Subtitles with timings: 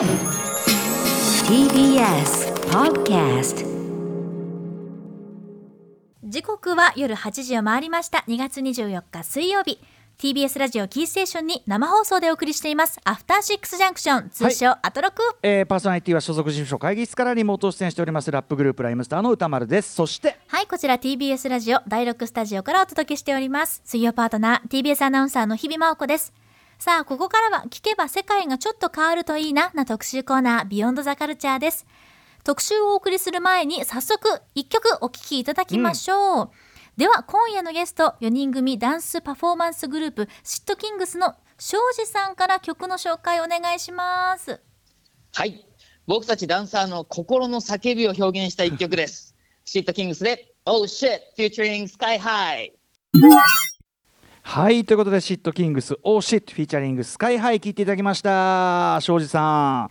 [0.00, 0.08] TBS
[2.70, 3.66] Podcast
[6.24, 8.24] 時刻は夜8時を回りました。
[8.26, 9.78] 2月24日水曜日。
[10.16, 12.98] TBS ラジオキーステーションに生放送でお送りしています。
[13.04, 14.30] アフターシックスジャンクション。
[14.30, 15.20] 通称、アトロク。
[15.42, 18.30] えー、パーソナリティは所属事務所会議室からリモート出演しております。
[18.30, 19.92] ラップグループライムスターの歌丸です。
[19.92, 20.38] そして。
[20.46, 23.82] はいこちら TBS ラジオ第6スタジオからお届けしております。
[23.84, 26.32] 水曜パートナー TBS アナウンサーの日々真央子です
[26.80, 31.86] さあここからは聞けば世界がちょっと変わるといいなな特集コーナービヨンドザカルチャーです
[32.42, 36.50] 特集をお送りする前に早速一曲お聴きいただきましょう、
[36.96, 44.62] では今夜のゲスト4人組ダンスパフォーマンスグループシットキングスの庄司さんから曲の紹介お願いします
[45.34, 45.66] はい。
[46.06, 49.36] 僕たちダンサーの心の叫びを表現した一曲です。
[49.64, 52.72] シットキングスで、Oh Shit featuring Sky High。
[54.50, 58.98] はいということでシットキングス Oh Shit featuring スカイハイ聞いていただきました。
[59.00, 59.90] 庄司さん、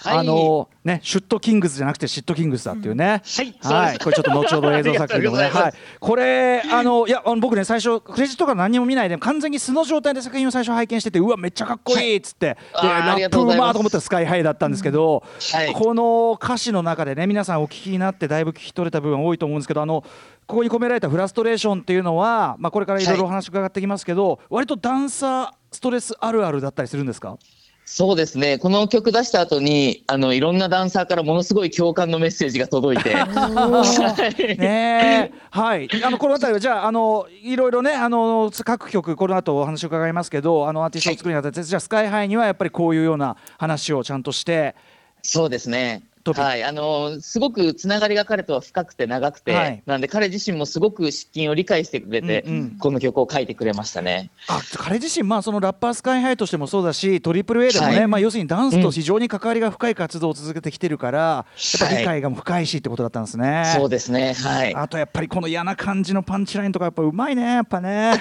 [0.00, 0.18] はい。
[0.18, 13.16] あのねシュットキングスじゃなくてシットキングスだっていうね、はいはい、これちょっと後ほど映像作品でもね、はい、これあのいやあの僕ね最初クレジットから何にも見ないで完全に素の状態で作品を最初拝見しててうわめっちゃかっこいいっつって、はい。
[13.16, 15.72] でラップうまーと思ったらスカイハイだったんですけど、はい。
[15.72, 20.02] この歌詞の中でね皆さんお聞きになってだいぶ聞き取れた部分多いと思うんですけどあの
[20.50, 27.38] ここに込められたフラストレーションっていうのは、まあ、これからいろいろお話伺ってきますけど、割とダンサーストレスあるあるだったりするんですか？
[27.84, 28.58] そうですね。
[28.58, 33.14] この曲出した後に、あの、いろんなダンサーからものすごい共感のメッセージが届いて。
[33.18, 34.58] はい。
[34.58, 35.38] ねえ。
[35.50, 35.88] はい。
[36.04, 44.74] あのこの辺りはじゃああのいろいろねあの各曲この後お話を伺いますけどあのアーティストを作るにあたって、じゃあスカイハイにはやっぱりこういうような話をちゃんとして。
[45.22, 46.02] そうですね。
[46.24, 54.30] はい、あのすごくつながりが彼とは深くて長くて、はいなんで彼自身もすごく失禁を理解してくれて、うんうんこの曲を書いてくれましたね。
[54.48, 63.72] あ彼自身、まあ、そのラッパースカイハイとしてもそうだしトリプル A でもね、はいまあ、要するにダンスと非常に関わりが深い活動を続けてきてるから、やっぱはい理解が深いしってことだったんですね。
[63.76, 64.34] そうですね。
[64.34, 64.74] はい。
[64.74, 68.18] あとやっぱりこの嫌な感じのパンチラインとかやっぱうまいねやっぱね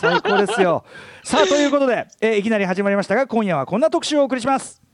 [0.00, 0.84] 最高ですよ
[1.22, 4.87] さあということで、えーいきなり始まりましたが今夜はこんな特集をお送りします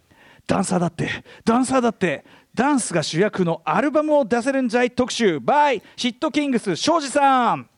[0.47, 1.09] ダンサーだって
[1.44, 2.25] ダンサーだって
[2.55, 5.38] ダンスが主役のアルバムを出せるんじゃい特集。
[5.38, 7.69] by シットキングス庄司さん。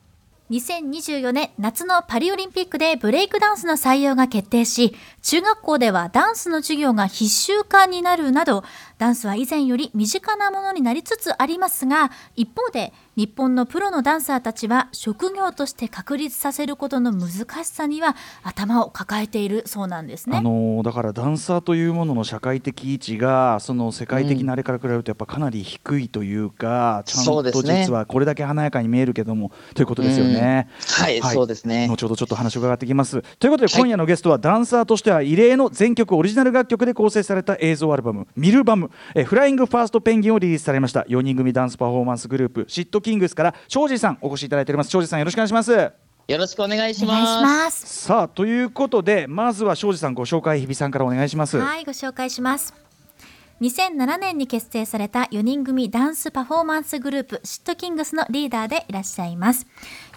[0.51, 8.63] 2024年夏のパリオリンピックでブレイクダンスの採用が決定し、中学校ではダンスの授業が必修化になるなど、
[8.97, 20.37] ダンスは以前より身近なものになりつつありますが、一方で日本のプロのダンサーたちは職業として確立させることの難しさには頭を抱えているそうなんですね。
[20.37, 30.69] あのーだからダンサーというものの社会的位置がその世界的なあれから比べるとやっぱかなり低いというか、ちゃんと実はこれだけ華やかに見えるけどもということですよね。
[30.99, 31.87] はい、そうですね。
[31.87, 33.23] 後ほどちょっと話を伺っていきます。
[33.39, 45.71] ということで、はい今夜のゲストはダンサーとしては異例の全曲オリジナル楽曲で構成された映像アルバム「ミルバム」えーフライングファーストペンギン」をリリースされました4人組ダンスパフォーマンスグループシットキングスから庄司さんお越しいただいております庄司さんよろしくお願いします
[46.27, 47.05] よろしくお願いし。
[47.05, 48.05] ます。
[48.05, 52.73] さあということでまずは庄司さんご紹介日比さんからお願いしますはい、ご紹介します。
[53.61, 59.65] 2007年に結成された4人組ダンスパフォーマンスグループシットキングスのリーダーでいらっしゃいます。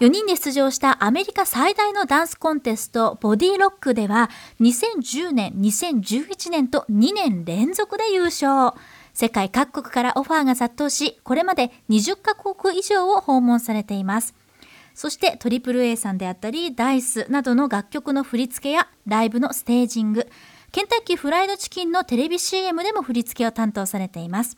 [0.01, 4.29] 4人で出場したアメリカ最大のダンスコンテストボディロックでは
[4.59, 8.73] 2010年、2011年と2年連続で優勝。
[9.13, 14.35] 世界各国からオファーが殺到し、これまで20カ国以上を訪問されています。
[14.93, 20.27] そして AAA さんであったりダイスなどの楽曲の振り付けやライブのステージング
[20.71, 24.57] ケンタッキーフライドチキンのテレビ CM でも振り付けを担当されています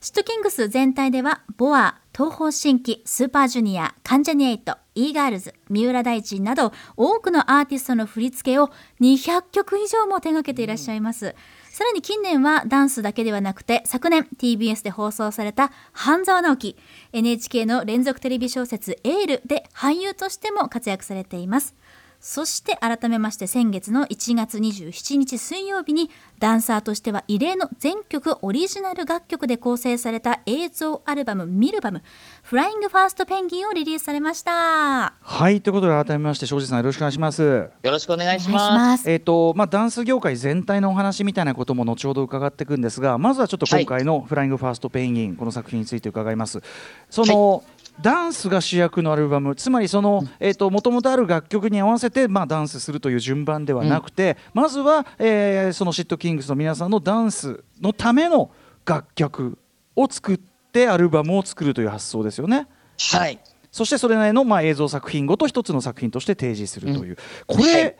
[0.00, 8.70] シットキングス全体ではボア東方神起スーパージュニア関ジャニエイト e ガールズ三浦大知など多くのアーティストの振り付けを
[9.00, 11.34] 200曲以上も手掛けていらっしゃいます、
[11.80, 16.76] さらに近年はダンスだけではなくて昨年 TBS で放送された半沢直樹
[17.14, 21.74] NHK の連続テレビ小説「エール」で俳優としても活躍されています。
[22.20, 32.02] そして改めまして先月の1月27日水曜日にダンサーとしては異例の全曲オリジナル楽曲で構成された映像アルバム「ミルバム
[32.42, 38.72] フライングファーストペンギン」をリリースされましたはいということで改めまして庄司さんよろしくお願いしますよろしくお願いします。
[38.72, 46.60] ますえーとまあ、ダンス業界全体のお話みたいなことも後ほど伺っていくんですがまずはちょっと今回の「フライングファーストペンギン」この作品について伺います。
[47.08, 47.64] その、
[48.02, 50.22] ダンスが主役のアルバムつまりその
[50.70, 58.50] もともとある楽曲に合わせて、まあ、ダンスするという順番ではなくて、まずは、えーそのシットキングスの皆さんのダンスのための
[58.84, 59.58] 楽曲
[59.94, 60.40] を作っ
[60.72, 62.66] てアルバムを作るという発想ですよね。
[63.12, 63.38] はい。
[63.70, 67.16] そしてそれなりのまあ映像作品ごと一つの作品として提示するという、
[67.46, 67.96] これ、はい。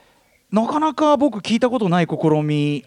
[0.51, 2.85] なかなか僕聞いたことない試み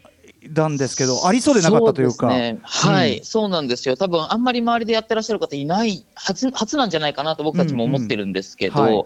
[0.52, 2.28] なんですけどありそうでなかったというか。
[2.28, 3.26] ね、はい、うん。
[3.26, 3.96] そうなんですよ。
[3.98, 9.06] 多分あんまり周りでやってらっしゃる方いない初初なんじゃないかなと僕たちも思ってるんですけど、うんうんはい。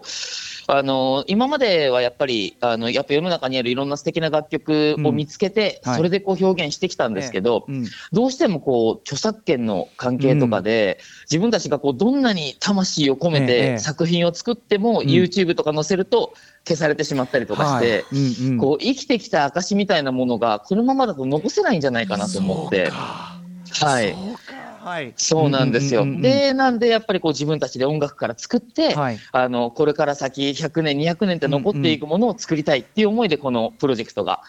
[0.70, 5.98] あの今まではやっぱりあのやっぱ世の中にあるいろんな素敵な楽曲を見つけて、うんはい。
[5.98, 7.86] それでこう表現してきたんですけど、うん。
[8.12, 10.98] どうしてもこう著作権の関係とかで、
[11.30, 13.46] 自分たちがこうどんなに魂を込めええ。
[13.46, 15.04] て作品を作っても、ん。
[15.04, 16.34] YouTube とか載せると
[16.68, 18.18] 消されてしまったりとかして、はい。
[18.42, 18.58] うんうん。
[18.58, 22.90] こう生きてきた証みたいなものがこのままだと残せないんじゃないかなと思って。
[22.90, 24.12] はい。
[24.12, 24.68] そうか。
[24.80, 25.12] はい。
[25.16, 26.02] そうなんですよ。
[26.02, 26.22] うんうんうんうん。
[26.22, 29.18] で、なんでやっぱりこう自分たちで音楽から作って、はい。
[29.32, 34.42] あの、これから先100年、200年って残っていくものを作りたいっていう思いでこのプロジェクトが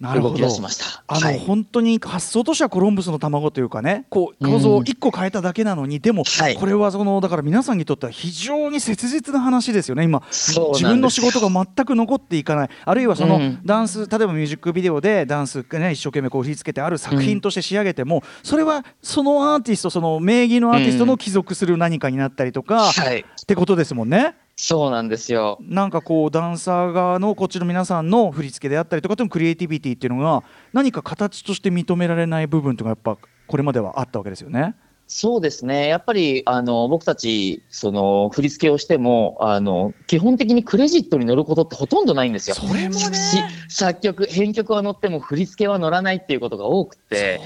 [0.00, 1.02] 動きなるほど出しました。
[1.06, 1.38] あの、はい。
[1.38, 23.20] 本当に発想としてはコロンブスの卵というかねこう構造を1個変えただけなのに、でも、はいこれはそのだから皆さんにとっては非常に切実な話ですよね今自分の仕事が全く残っていかないあるいはそのうんダンス、例えばミュージックビデオでダンス、ね、一生懸命こう振り付けてある作品として仕上げても、それはそのアーティストその名義のアーティストの帰属する何かになったりとか、はい。
[23.20, 24.36] ってことですもんね。
[24.56, 25.58] そうなんですよ。
[25.60, 34.76] なんかこうダンサー側のこっちの皆さんの振り付けであったりとかでもクリエイティビティっていうのが何か形として認められない部分というのがやっぱこれまではあったわけですよね。
[35.06, 35.86] そうですね。
[35.86, 42.56] やっぱり、あの、僕たち、その、振り付けをしても、あの、基本的にクレジットに乗ることってほとんどないんですよ。
[42.56, 47.38] それもねし作曲、編曲は乗っても振り付けは乗らないっていうことが多くて、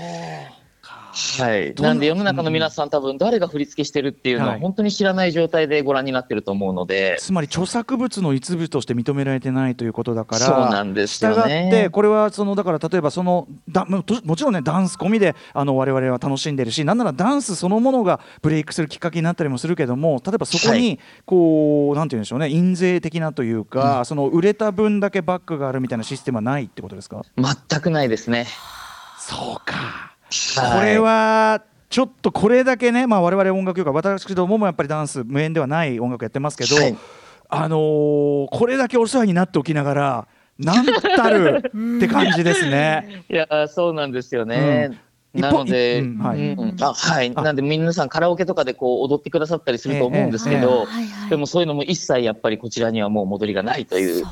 [1.38, 1.74] はい。
[1.74, 4.60] ななんで世の中の皆さん多分誰が振り付けしてるっていうのははい。
[4.60, 27.22] 本当に知らない状態でご覧になってると思うので、つまり著作物の一部として認められてないということだからそうなんですよってこれはそのだから例えばそのだもともちろんねダンス込みであの我々は楽しんでるしなんならダンスそのものがブレイクするきっかけになったりもするけども例えばそこはにこう、なんて言うんでしょうね印税的なというか、その売れた分だけバックがあるみたいなシステムはないってことですか？
[27.36, 28.46] 全くないですね。
[29.18, 29.74] そうか。
[29.76, 36.96] はいこれはちょっとこれだけね、まあ、我々音楽業界私どももやっぱりダンス無縁ではない音楽やってますけど、はい。
[37.50, 40.28] あのーこれだけお世話になっておきながら
[40.58, 41.62] なんたる
[41.96, 43.24] って感じですね。
[43.30, 44.90] いや、そうなんですよね。
[45.34, 45.40] うん。
[45.40, 46.52] なので、はい。
[46.52, 46.76] うん。
[46.80, 47.42] あはい、あ。
[47.42, 50.86] なんで皆さんカラオケとかでこう踊ってくださったりすると思うんですけど、
[51.30, 54.24] でもそういうのも一切やっぱりこちらにはもう戻りがないという。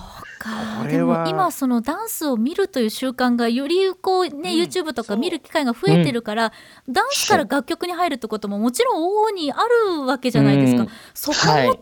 [0.46, 0.88] か。
[0.88, 6.52] でも今そのダンスを見るという習慣がよりこうね、YouTube とか見る機会が増えてるから、
[6.88, 9.56] ダンスから楽曲に入るってことももちろん往々にあ
[9.94, 10.88] るわけじゃないですか、うん。
[11.14, 11.81] そこもね、はい。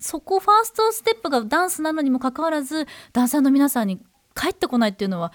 [0.00, 4.00] そこファーストステップがダンスなのにもかかわらずダンサーの皆さんに
[4.34, 5.32] 帰ってこないっていうのは、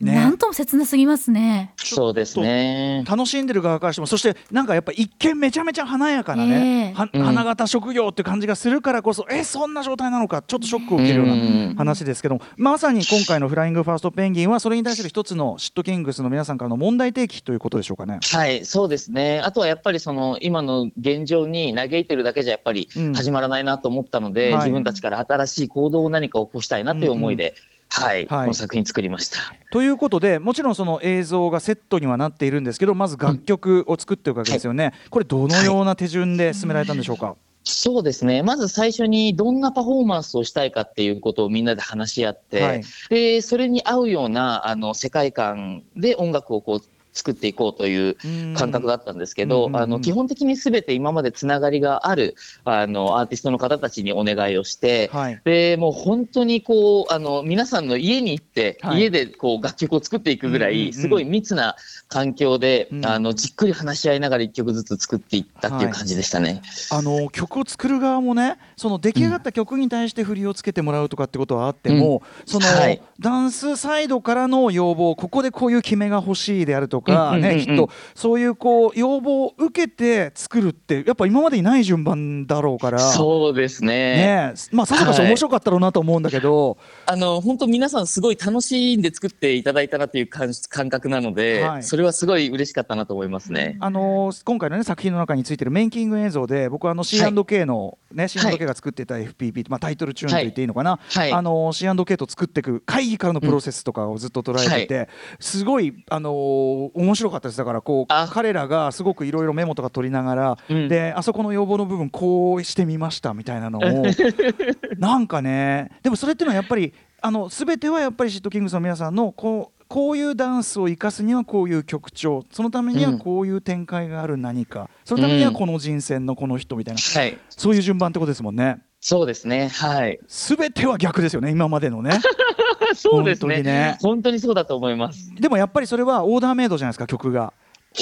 [0.00, 1.72] ねなんとも切なすぎますね。
[1.76, 3.04] そうですね。
[3.08, 18.20] 楽しんでる側からしてもそしてなんかやっぱ一見めちゃめちゃ華やかなね、ええはうん花形職業って感じがするからこそえそんな状態なのかちょっとショックを受けるようなうん話ですけどもまさに今回の「フライングファーストペンギン」はそれに対する一つのシットキングスの皆さんからの問題提起ということでしょうかね。
[18.22, 19.40] はい、そうですね。
[19.40, 27.54] あとはやっぱりその今の現状に嘆いてるだけじゃやっぱりうん始まらないなと思ったので、はい自分たちから新しい行動を何か起こしたいなという思いで、
[27.90, 29.38] はい、はいこの作品作りました。
[29.72, 34.92] ということでもちろんその映像がセットにはなっているんですけどまず楽曲を作っていくわけですよね。
[35.10, 37.36] これどのような手順で進められたんでしょうか？
[37.62, 38.42] そうですね。
[38.42, 46.82] まず最初にどんなパフォーマンスをしたいかっていうことをみんなで話し合って、はいで、それに合うようなあの世界観で音楽をこう
[47.20, 48.16] 作っていこうという
[48.56, 52.34] 感覚だったんですけど、あの基本的にすべて今までつながりがある
[52.64, 55.40] あのアーティストの方たちにお願いをして、はい。
[55.44, 59.00] でもう本当にこうあの皆さんの家に行って、はい。
[59.02, 61.76] 家でこう楽曲を作っていくぐらい、すごい密な
[62.08, 63.06] 環境で、うん。
[63.06, 66.62] あのじっくり話し合いながら一曲ずつ作っていったっていう感じでしたね。
[66.90, 73.02] あの曲を作る側もねその出来上がった曲に対して振りをつけてもらうとかってことはあっても、その、はい。
[73.18, 77.58] ダンスサイドからの要望ここでこういう決めが欲しいであるとか、うんうんうんうん。
[77.58, 82.98] ねきっとそういうこう要望を受けて作るってやっぱ今までにない順番だろうから。
[82.98, 83.90] そうですね。
[83.90, 84.54] ね。
[84.54, 91.82] えまあさぞかし面白かったろうなと思うんだけど、あの本当皆さんすごい楽しんで作っていただいたなという感感覚なので、はい。
[91.82, 93.76] それはすごい嬉しかったなと思いますね。
[93.80, 101.32] あのー今回の、ね、作品の中についてるメイキング映像で僕はあの C&K の、ね C&K が作っていた FPP、まあ、タイトルチューンと言っていいのかな、はい。
[101.32, 105.08] あのー C&K と作っていく会議からのプロセスとかをずっと捉えてて、
[105.38, 107.58] すごい、あのー面白かったです。
[107.58, 108.28] だからこうあ。
[108.30, 110.88] 彼らがすごくいろいろメモとか取りながら、うん。
[110.88, 113.82] であそこの要望の部分こうしてみましたみたいなのを
[114.98, 128.78] なんかねでもそれっていうのはやっぱりあの全てはやっぱりシットキングスの皆さんのこうこういうダンスを生かすにはこういう曲調そのためにはうんこういう展開がある何か、そのためにはこの人選のこの人みたいな、はいそういう順番ってことですもんね。
[129.00, 129.66] そうですね。
[129.66, 130.20] はい。
[130.28, 132.20] すべては逆ですよね今までのね
[132.94, 135.34] そうですね本当にね本当にそうだと思います。
[135.34, 137.52] でもやっぱりそれはオーダーメイドじゃないですか曲が。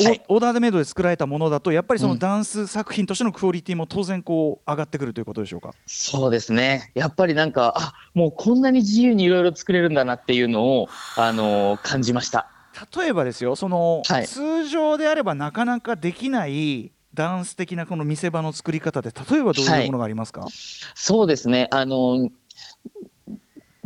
[0.01, 5.73] おはいオーダーメイドで作られたものだとやっぱりそのうんダンス作品としてのクオリティも当然こう上がってくるということでしょうか？
[5.87, 6.93] そうですね。
[6.95, 12.51] やっぱりなんか、あ、もうこんなに自由にいろいろ作れるんだなっていうのを、あの感じました。
[12.97, 20.47] 例えばですよその、はい通常であればなかなかできないダンス的なこの見せ場の作り方で例えばどういうものがありますか、
[20.95, 21.69] そうですね。
[21.71, 22.29] あの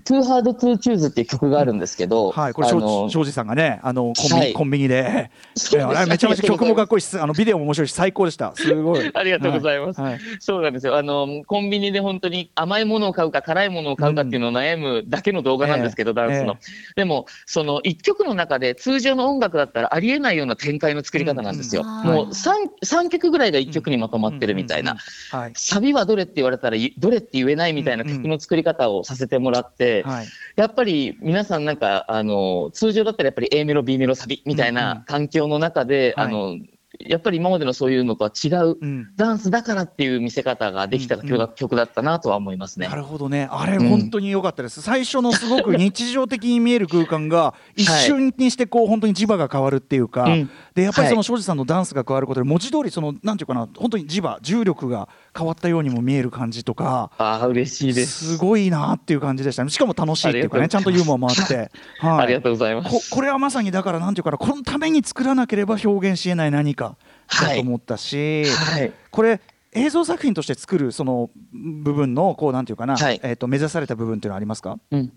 [0.04, 4.52] Too Hard to Choose っていう曲があるんですけど、はい、これ庄司さんがねあのコンビニ,、はい。
[4.52, 8.52] コンビニで、めちゃめちゃ曲もかっこいいしあのビデオも面白いし最高でした。
[8.56, 9.10] すごい。
[9.14, 10.00] ありがとうございます。
[10.00, 10.96] はいそうなんですよ。
[10.96, 16.56] あの、コンビニで本当に甘いものを買うか辛いものを買うかっていうのを悩むだけの動画なんですけど、ダンスの。
[16.96, 21.82] でも、その一曲の中で通常の音楽だったらありえないような展開の作り方なんですよ。
[21.82, 22.04] うん。
[22.04, 24.96] もう三三曲ぐらいが一曲にまとまってるみたいな。
[25.30, 25.52] はい。
[25.54, 30.26] サビはどれって言われたらいどれって言えないみたいな曲の作り方をさせてもらって、はい。
[30.56, 34.82] やっぱり皆さんなんか、あの、通常だったらやっぱり A メロ、B メロ、サビみたいうんうん。
[34.82, 36.26] な環境の中で、はい。
[36.26, 36.56] あの、
[37.06, 39.12] やっぱり今までのそういうのとは違ううん。
[39.16, 42.88] ダンスだからっていう見せ方ができた曲だ,、曲だったなとは思いますね。
[42.88, 42.94] な。
[42.94, 43.48] るほどね。
[43.50, 43.88] あれうん。
[43.88, 50.50] 本当に良かったです、最初のすごく 日常的に見える空間が一瞬にしてこう本当に磁場が変わるっていうか、うん。
[50.74, 58.36] でやっぱりそのはい庄司さんのダンスが変わることで文字通りそのなんていうかな本当に磁場重力が変わったようにも見える感じとかああ、嬉しいです。
[58.36, 59.70] すごいなっていう感じでしたね。
[59.70, 63.10] しかも楽しいっていうかねちゃんとユーモアもあって、 はい、ありがとうございます。
[63.10, 66.91] ここれはまさにだからなんていうかなこのために作らなければ表現しえない何か
[67.40, 68.92] だと思ったし、はい。
[69.10, 69.40] これ
[69.72, 74.78] 映像作品として作るその部分のこうなんていうかな、はいえー、と目指された部分っていうのはありますか？
[74.90, 75.12] うん。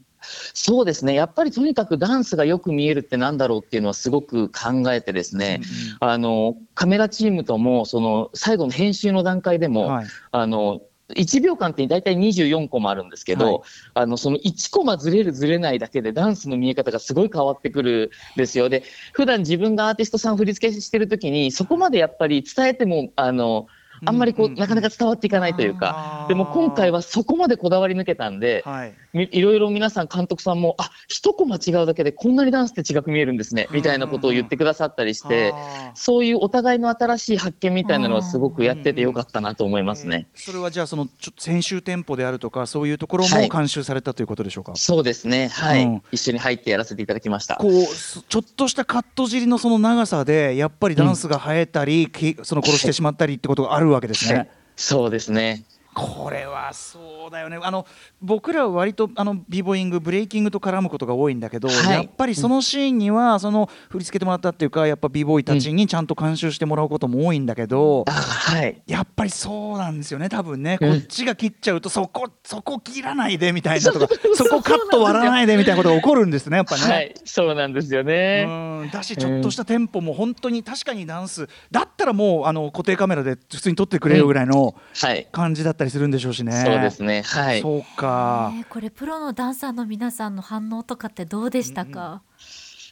[0.55, 1.13] そうですね。
[1.13, 5.61] やっぱりとにかくダンスがよく見えるってなんだろうっていうのはすごく考えてですね、
[5.99, 13.61] あの、カメラチームとも、その、最後の編集の段階でも、はいあの、1秒間って大体24コマあるんですけど、はい
[13.93, 18.69] あの、その1コマずれるずれないだけでダンスの見え方がすごい変わってくるんですよ。
[18.69, 18.83] で、
[19.13, 23.67] 普段自分がアーティストさん振り付けしてるときに、そこまでやっぱり伝えても、あの、
[24.03, 24.59] あんまりこう、うんうん。
[24.59, 28.93] なかなか伝わっていかないというか、でも今回はそこまでこだわり抜けたんで、はい。
[29.13, 35.91] みいろいろ皆さん監督さんも、あ、一コマ違うだけでこんなにダンスって違く見えるんですね、みたいなことを言ってくださったりして、あー。
[35.95, 40.27] そういうお互いの新しい発見みたいなのはすごくやっててよかったなと思いますね。
[40.35, 43.49] それはじゃあそのちょ編集店舗であるとかそういうところもはい。
[43.49, 45.49] 監修されたということでしょうか、そうですね。
[45.49, 45.83] はい。
[45.83, 46.01] うん。
[46.11, 47.55] 一緒に入ってやらせていただきました。
[47.55, 54.35] こうそちょっとしたカット尻のその長さでやっぱりダンスが生えたり、きその殺してしまったりってことがあるるわけですね。
[54.35, 54.49] はい。
[54.75, 55.63] そうですね。
[55.95, 57.87] これはそうだよねあの
[58.21, 68.81] 僕らは割とあのビーボイングブレイキングと絡むことが多いんだけど、はいやっぱりそのシーンにはその振り付けてもらったっていうかやっぱビーボーイたちにちゃんと監修してもらうことも多いんだけど、あはい。
[68.85, 76.81] やっぱりそうなんですよね多分ね、うんこっちが切っちゃうとそこそこ切らないでみたいなとか そこカット割らないでみたいなことが起こるんですねやっぱね。
[76.91, 77.13] はい。
[77.23, 78.45] そうなんですよね。
[78.47, 78.51] う
[78.85, 85.27] んだしちょっとしたテンポも本当に確かにダンスだったらもうあの固定カメラで普通に撮ってくれるぐらいのはい。
[85.31, 86.51] 感じだったりするんでしょうしね。
[86.65, 87.21] そうですね。
[87.23, 87.61] はい。
[87.61, 88.51] そうか。
[88.55, 92.21] えーこれプロのダンサーの皆さんの反応とかってどうでしたか、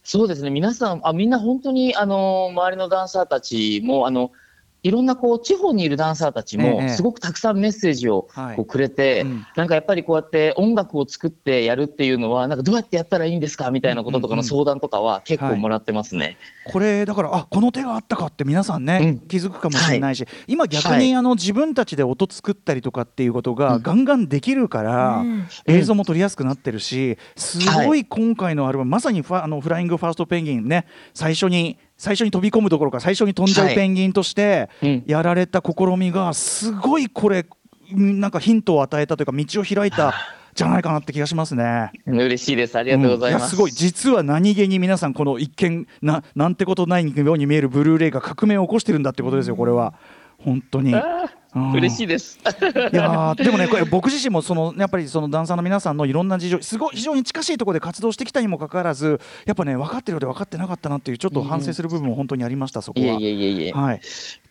[0.03, 0.49] そうですね。
[0.49, 4.31] 皆さん、あ、みんな本当に、あの、周りのダンサーたちも、あの、
[4.83, 6.83] いろんなこう地方にいるダンサーたちええ。
[6.83, 8.55] もすごくたくさんメッセージをはい。
[8.55, 9.45] こうくれて、うん。
[9.55, 16.37] なんかやっぱりこうやって音楽を作ってやるっていうのはなんかどうやってやったらいいんですかみたいなこととかの相談とかは結構もらってますね。
[16.65, 19.19] これだからあこの手があったかって皆さんね、うん。
[19.27, 21.15] 気づくかもしれないし、今逆に、はい。
[21.15, 25.47] あの自分たちで音作ったりとかっていうことがガンガンできるから、うん。
[25.65, 37.45] 映像も撮りやすくなってるしすごい今回のアルバム、まさにファあのフライングファーストペンギンね最初に最初に飛び込むどころか最初に飛んじゃうはいペンギンとしてうんやられた試みがすごいこれ
[37.93, 40.13] うんなんかヒントを与えたというか道を開いた
[40.53, 41.91] じゃないかなって気がしますね。
[42.05, 42.77] 嬉しいです。
[42.77, 43.41] ありがとうございます。
[43.41, 49.93] んやすごい実は何気に皆さんこの一見ななんてことないように見えるブルーレイが革命を起こしてるんだってことですよこれは
[50.37, 50.93] 本当に。
[51.55, 52.39] 嬉しいです。
[52.43, 63.05] いやーでもねこれ僕自身もそのやっぱりそのダンサーの皆さんのいろんな事情すごい非常に近しいところで活動してきたにもかかわらずやっぱね分かってるようで分かってなかったなっていうちょっと反省する部分も本当にありましたそこは。
[63.05, 63.71] いえいえい。
[63.71, 64.01] はい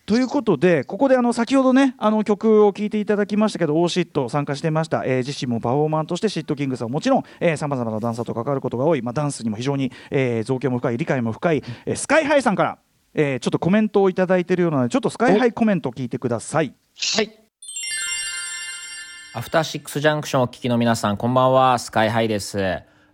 [0.05, 7.23] ということでここであの先ほどねあの曲を聴いていただきましたけど「オーシット」参加してました、えー自身もパフォーマーとしてシットキングスはもちろん
[7.57, 12.79] さまざまなダンサーと関わることが多い、まあ、ダンスにも非常に、えー造形も深い理解も深い、えースカイハイさんから、
[13.15, 16.75] えーちょっとコメントをいただいているようなのでちょっとスカイハイコメントを聞いてください。
[17.17, 17.39] はい。
[19.35, 22.59] アフターシックスジャンクションをお聞きの皆さん、こんばんは、スカイハイです。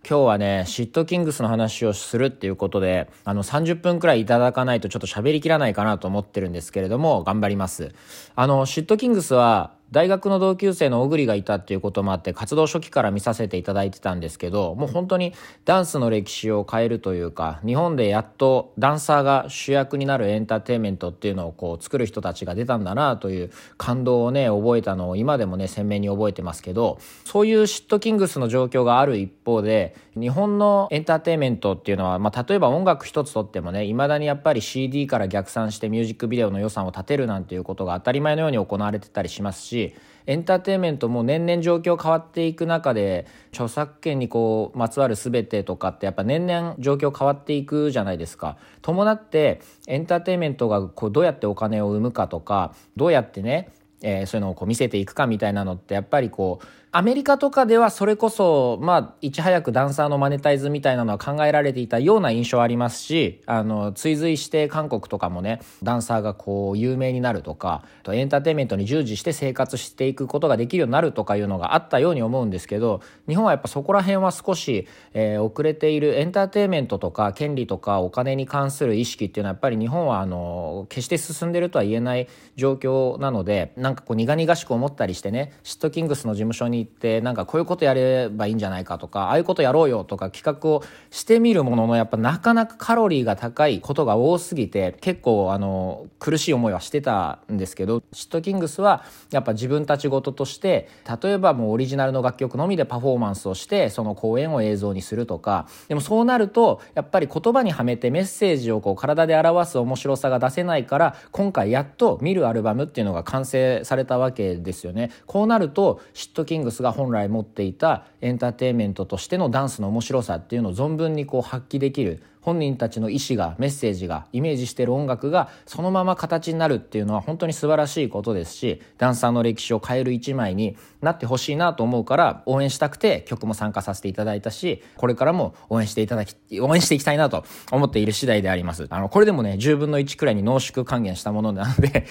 [0.07, 7.93] 今日はね、シットキングスの話をするっていうことで、あの、30分くらいいただかないとちょっと喋りきらないかなと思ってるんですけれども、頑張ります。
[8.35, 15.33] あの、シットキングスは、大学の同級生の小栗がいたっていうこともあって活動初期から見させていただいてたんですけどもう本当に
[15.65, 39.78] ダンスの歴史を変えるというか日本でやっとダンサーが主役になるエンターテインメントっていうのをこう作る人たちが出たんだなという感動をね覚えたのを今でもね鮮明に覚えてますけどそういうシットキングスの状況がある一方で日本のエンターテインメントっていうのは、まあ、例えば音楽一つとってもねいまだにやっぱり CD から逆算してミュージックビデオの予算を立てるなんていうことが当たり前のように行われてたりしますし
[40.25, 48.57] エンターテインメントも年々状況変わっていく中で著作権にこうまつわる全てとかってやっぱ年々状況変わっていくじゃないですか。
[48.81, 53.71] 伴ってエンターテインメントがこうどうやってお金を生むかとかどうやってね
[54.01, 100.89] えー、そういうのをこう見せていくかみたいなのってやっぱりこうアメリカとかではそれこそ、まあ、いち早くダンサーのマネタイズみたいなのは考えられていたような印象ありますし、あの、追随して韓国とかもね、ダンサーがこう、有名になるとか、エンターテインメントに従事して生活していくことができるようになるとかいうのがあったように思うんですけど、日本はやっぱそこら辺は少し、えー、遅れているエンターテインメントとか、権利とかお金に関する意識っていうのはやっぱり日本は、あの、決して進んでるとは言えない状況なので、なんかこう、苦々しく思ったりしてね、シットキングスの事務所に行って、なんかこういうことやればいいんじゃないかとかああいうことやろうよとか企画をしてみるもののやっぱなかなかカロリーが高いことが多すぎて結構あの苦しい思いはしてたんですけどシットキングスはやっぱ自分たち事として
[101.21, 115.11] 例えばもうオリジナルの楽曲のみでパフォーマンスをしてその公演を映像にするとかでもそうなるとやっぱり言葉にはめてメッセージをこう体で表す面白さが出せないから今回やっと見るアルバムっていうのが完成されたわけですよね。
[115.25, 138.87] こうなるとシットキングスが本来持っていたエンターテインメントとしてのダンスの面白さっていうのを存分にこう発揮できる本人たちの意思がメッセージがイメージしてる音楽がそのまま形になるっていうのは本当に素晴らしいことですしダンサーの歴史を変える一枚になってほしいなと思うから応援したくて曲も参加させていただいたしこれからも応援していただき応援していきたいなと思っている次第であります。
[138.89, 142.05] あのこれでもね10分の1くらいに濃縮還元したものなので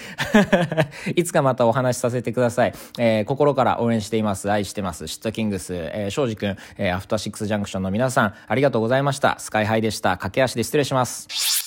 [1.15, 4.51] いつかまたお話しさせてください、えー、心から応援しています。
[4.51, 5.07] 愛してます。
[5.07, 9.37] シットキングス、えー、庄司君、えー、アフターシックスジャンクションの皆さんありがとうございました。
[9.39, 10.17] スカイハイでした。
[10.17, 11.58] 駆け足で失礼します。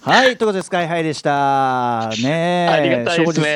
[0.00, 2.10] はい、ということでスカイハイでした。
[2.22, 2.66] ね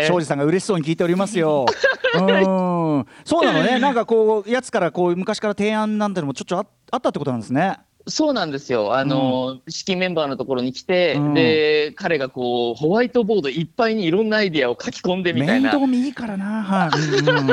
[0.07, 1.67] 庄司さんが嬉しそうに聞いておりますよ。
[2.15, 3.79] うん、そうなのね。
[3.79, 7.79] なんかこうやつからこう昔から提案なんてのもちょっとああったってことなんですね。
[8.07, 8.95] そうなんですよ。
[8.95, 15.73] あの、式メンバーのところに来て、うんで、彼がこう、ホワイトボードいっぱいにいろんなアイディアを書き込んでみたいな。
[15.73, 16.62] 面倒見いいからな。
[16.62, 16.99] はい。
[16.99, 17.47] うんうん、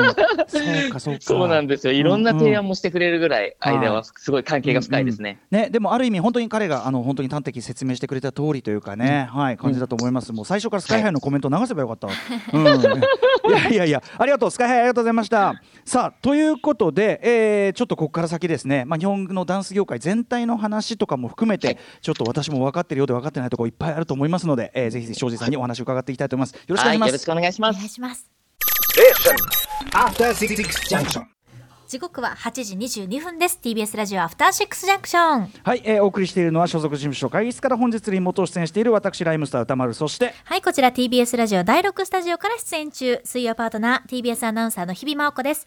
[0.48, 1.20] そうかそうか。
[1.20, 1.92] そうなんですよ。
[1.92, 2.70] いろんな提案も。
[2.70, 5.40] もしてくれるぐらい、間はすごい関係が深いですね。
[5.50, 10.32] ね、でもある意味本当に彼があの本当に端的に説明してくれた通りというかね、はい感じだと思います。
[10.32, 12.08] もう最初からスカイハイのコメント流せばよかった。
[12.56, 12.66] うん。
[12.66, 15.60] いやいやいやありがとうスカイハイありがとうございました。
[15.84, 26.54] さあということで、えーちょっとここから先ですね、まあ日本のダンス業界全体の話とかも含めて、ちょっと私も分かってるようで分かってないところいっぱいあると思いますので、えーぜひぜひ庄司さんにお話を伺っていきたいと思います。
[26.54, 27.08] よろしくお願いします。
[27.08, 27.88] よろしくお願いしお願います。
[27.88, 28.30] します。
[29.92, 30.56] After Six
[30.88, 31.24] Junction.
[31.90, 33.58] 時刻は8時22分です。
[33.60, 35.50] TBS ラジオアフターシックスジャンクション。
[35.64, 45.66] はい、えーお送りしているのは所属事務所会議室から本日リモート出演している私ライムスター歌丸そしてはい、こちら TBS ラジオ第6スタジオから出演中、水曜パートナー TBS アナウンサーの日々真央子です。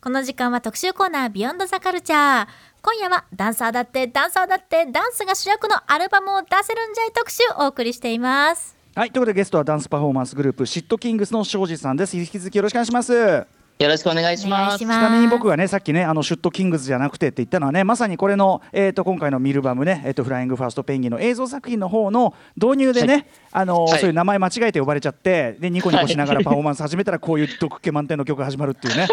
[0.00, 2.48] この時間は特集コーナービヨンドザカルチャー。
[2.82, 8.76] 今夜はダンサーだってダンサーだってダンスが主役のアルバムを出せるんじゃい特集をお送りしています。
[8.94, 14.78] はいということでゲストはダンスパフォーマンスグループシットキングスの庄司さんです引き続きよろしくお願いしますよろしくお願いします。
[14.78, 23.26] ちなみに僕がねさっきねあのシュットキングスじゃなくてって言ったのはねまさにこれの、えー、と今回のミルバムね、えー、とフライングファーストペンギンの映像作品の方の導入でね、はい。
[23.52, 29.06] あのはいそういう名前間違えて呼ばれちゃってでニコニコしながらパフォーマンス始めたらこういう毒気満点の曲が始まるっていうね。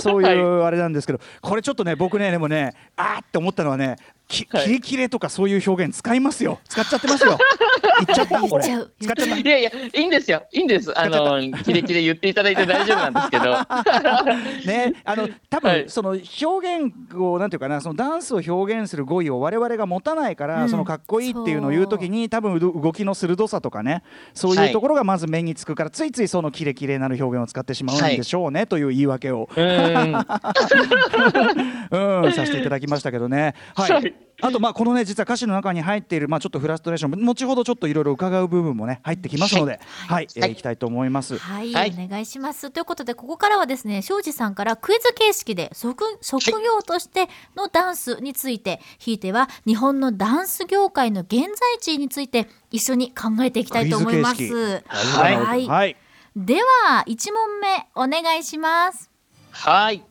[0.00, 3.96] そういうあれなんですけどこれちょっとね僕ねでもねあーって思ったのはね
[4.28, 4.64] きはい。
[4.64, 6.60] キレキレとかそういう表現使いますよ。
[6.68, 7.38] 使っちゃってますよ。
[8.06, 8.92] 言っちゃったこれ言っちゃう。
[9.00, 9.36] 使っちゃった。
[9.38, 10.42] いやいや、いいんですよ。
[10.52, 10.98] いいんです。
[10.98, 13.50] あの、キレキレ言っていただいて大丈夫なんですけど。
[14.70, 15.84] ね、あの多分、はい。
[15.88, 20.68] その表現をなんていうかなそのダンスを表現する語彙を我々が持たないから、うん。
[20.68, 24.02] そのかっこいいっていうのを言うときに多分動きの鋭さとかね
[24.34, 30.18] そういうところがまず目につくから、ついついそのキレキレなる表現を使ってしまうんでしょうね、という言い訳を、うーん。
[31.90, 33.54] うん、させていただきましたけどね。
[33.74, 33.90] はい。
[33.90, 40.52] はいあとまあこのね実は歌詞の中に入っているまあちょっとフラストレーション後ほどちょっといろいろ伺う部分もね入ってきますので、はい、えーはい。
[40.52, 41.38] いきたいと思います。
[41.38, 41.94] はい、はい。
[41.96, 42.70] お願いします。
[42.70, 51.46] ということで、ここからはですね、庄司さんからクイズ形式で職職業としてのダンスについて、ひいては日本のダンス業界の現在
[51.80, 54.36] 地について一緒に考えていきたいと思います。
[54.36, 55.18] クイズ形式。
[55.18, 55.96] はい、はい。
[56.36, 59.10] では1問目お願いします。
[59.50, 60.04] はい。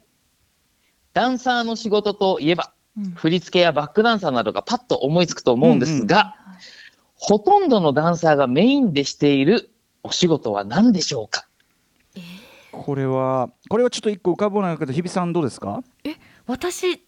[1.13, 2.76] ダンサーの仕事といえば、うん
[3.15, 6.35] 振り付けやバックダンサーなどがパッと思いつくと思うんですが、
[7.15, 9.71] ほとんどのダンサーがメインでしている
[10.03, 11.47] お仕事は何でしょうか？
[12.71, 15.83] これはこれはちょっと一個浮かばないけど日比さんどうですか？
[16.45, 17.03] 私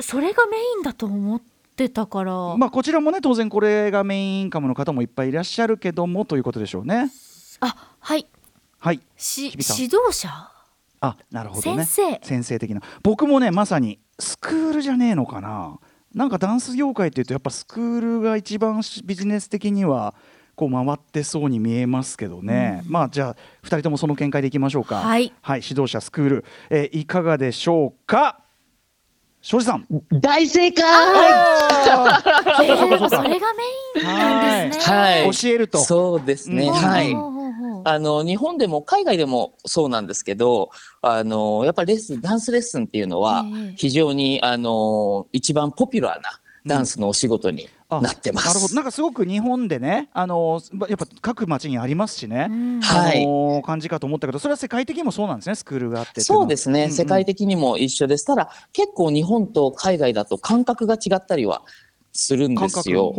[0.00, 1.40] それがメインだと思っ
[1.76, 7.10] てたから、まあこちらもね当然これがメインインカムの方もいっぱいいらっしゃるけどもということでしょうね。
[7.60, 8.26] あはい。
[8.78, 9.00] はい。
[9.16, 10.53] し指導者？
[11.06, 11.84] あなるほどね。
[11.84, 12.26] 先生。
[12.26, 12.80] 先生的な。
[13.02, 15.78] 僕もねまさにスクールじゃねえのかな。
[16.14, 20.14] なんかダンス業界っていうとやっぱスクールが一番しビジネス的には
[20.54, 24.96] こう回ってそうに見えますけどね、まあじゃあ2人ともその見解でいきましょうか。
[24.96, 25.32] はい。
[25.46, 28.40] 指導者スクール、えーいかがでしょうか？
[29.40, 29.86] 庄司さん。
[30.22, 30.84] 大正解。
[33.10, 34.96] それがメインなんですね。
[34.96, 35.30] はい。
[35.32, 35.78] 教えると。
[35.78, 36.66] そうですね。
[36.66, 36.72] うん。
[36.72, 37.12] はい。
[37.84, 40.70] あの日本でも海外でもそうなんですけど、
[41.02, 43.74] あのやっぱりレッスンダンスレッスンっていうのはええ。
[43.76, 48.46] 非常にあの一番ポピュラーなダンスのお仕事にあなってます。
[48.46, 48.74] なるほど。
[48.74, 52.80] なんかすごく日本でねあのーやっぱ各町にありますしね、うん。
[52.80, 53.22] はい。
[53.22, 56.92] あのー感じかと思ったけどそれは世界的にもそうなんですねスクールがあってそうですね、んん。
[56.92, 58.24] 世界的にも一緒です。
[58.24, 61.62] ただ結構日本と海外だと感覚が違ったりは
[62.14, 63.12] するんですよ。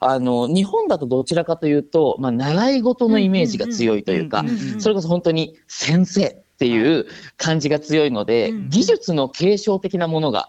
[0.00, 10.48] あの日本だとどちらかというと、まあ、習い事のイメージが強いというかうんうんうんうんそれこそ本当に先生っていう感じが強いので、うん技術の継承的なものが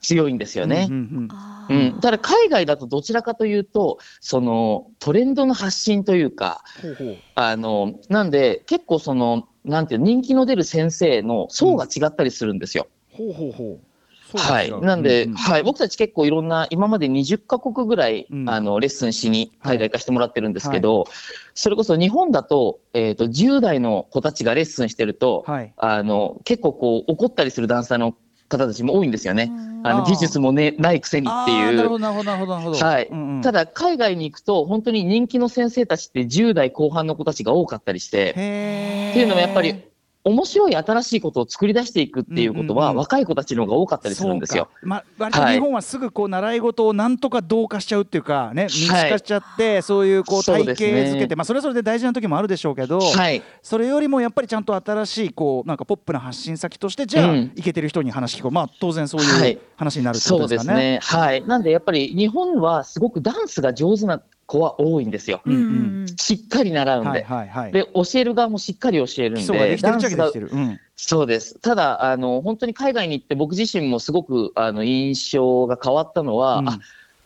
[0.00, 0.86] 強いんですよね。
[0.88, 1.28] うんうん。
[1.30, 1.94] あー。
[1.94, 7.16] うん、ただ海外だとどちらかというとそのトレンドの発信というかほうほう。
[7.34, 12.86] あのなんで結構そのなんていうの人気の出る先生の層が違ったりするんですよ。
[13.12, 13.95] ほうほうほう
[14.34, 18.48] はい、なんで、ううはい、僕たち結構いろんな今まで20カ国ぐらい、うん。
[18.48, 21.06] あのレッスンしに海外化してもらってるんですけど、
[21.54, 25.72] それこそ日本だと,、えー、と10代の子たちがレッスンしてると、はい。
[25.76, 28.16] あの結構こう怒ったりするダンサーの
[28.48, 29.52] 方たちも多いんですよね。
[29.84, 31.76] あの技術も、ね、ないくせにっていう。
[31.76, 32.78] なるほどなるほどなるほど。
[32.78, 33.08] はい。
[33.10, 33.42] うんうん。
[33.42, 39.82] ただ海外に行くと本当に人気の先生たちって10代後半の子たちが多かったりしてっていうのもやっぱり
[40.26, 44.68] 面白い新しいことを作り出していくっていうことは、若い子たちの方が多かったりするんですよ。
[44.82, 53.40] まあ、割と日本はすぐこう習い事をなんとか同化しちゃうっていうかね民主化しちゃって、そういうこう体系づけて、まあ、それはそれで大事な時もあるでしょうけど、はい。
[53.62, 57.52] それよりもやっぱりちゃんと新しいこうなんかポップな発信先としてじゃあ、うん。
[57.54, 58.50] いけてる人に話聞こう。
[58.50, 59.52] まあ当然そうはい。
[59.52, 60.98] いう話になるってことですすね。
[61.02, 61.46] はい。
[61.46, 65.42] なんでやっぱり日本はすごくダンスが上手な子は多いんですよ。
[65.44, 65.62] うんうんう
[66.04, 67.08] んしっかり習うんで。
[67.08, 67.72] はいはいはい。
[67.72, 70.30] で、教える側もしっかり教えるんでダンスが。
[70.30, 70.80] うん。
[70.96, 71.58] そうです。
[71.60, 76.78] ただ、あの、本当に海外に行って僕自身もすごく、あの、印象が変わったのは、うんあ、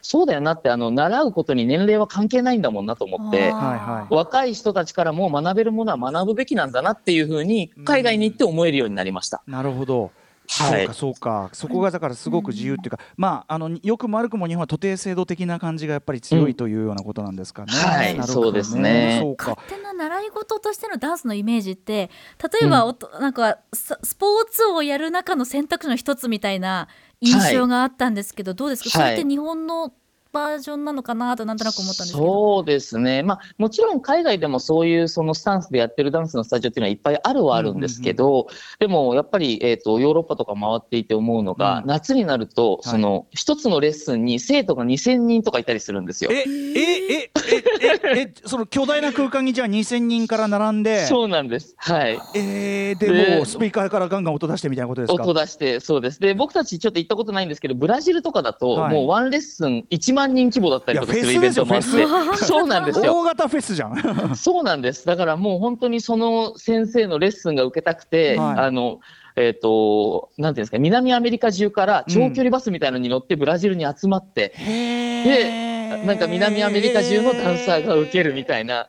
[0.03, 3.53] そうだよなって、あの、習うことに年齢は関係ないんだもんなと思って
[4.11, 9.43] 若い人たちからも学べるものは学ぶべきなんだなっていうふうに、海外に行って思えるようになりました。
[9.47, 10.11] なるほど。
[10.51, 10.79] はい。
[10.79, 11.51] そうかそうか。
[11.53, 17.73] そこがだからすごく自由っていうか、まああのよくも悪くも日本は徒弟制度的な感じがやっぱり強いというようなことなんですかね。
[17.73, 18.19] はい。
[18.19, 19.19] なるほどそうですね。
[19.21, 19.57] そうか。
[19.57, 22.11] 勝手な習い事としてのダンスのイメージって
[22.61, 26.89] 例えばおと、なんかススポーツをやる中の選択肢の一つみたいな
[27.21, 29.11] 印象があったんですけど、どうですか、はい。
[29.13, 29.93] それって日本の
[30.33, 32.25] バージョンなのかなとなんとなく思ったんですけど。
[32.25, 46.31] そうですね、まあ、もちろん海外でもそういうそのスタンスでやってるダンスのスタジオっていうのはいっぱいあるはあるんですけど、でもやっぱり、えー、とヨーロッパとか回っていて思うのが、うん夏になると、はいその一つのレッスンに生徒が2000人とかいたりするんですよ。
[46.33, 47.33] えええええ
[48.17, 51.07] えその巨大な空間にじゃあ2000人から並んで？
[51.07, 51.75] そうなんです。
[51.77, 52.19] はい。
[52.35, 55.23] えー、ででもうスピーカーからガンガン音出してみたいなことですか？
[55.23, 56.21] 音出して、そうです。
[56.21, 61.89] で、僕たちちょっと行ったことないんですけど、ブラジルとかだと、はいもうワンレッスン1万人規模だったりとかするイベントもあって、
[62.37, 63.13] そうなんですよ。
[63.21, 63.97] 大型フェスじゃん
[64.37, 65.07] そうなんです。
[65.07, 69.01] だからもう本当にその先生のレッスンが受けたくて、はいあの、
[69.37, 78.89] えっ、と、なんていうんですか、南アメリカ中から長距離バスみたいなのに乗ってブラジルに集まって、で、なんか南アメリカ中のダンサーが受けるみたいな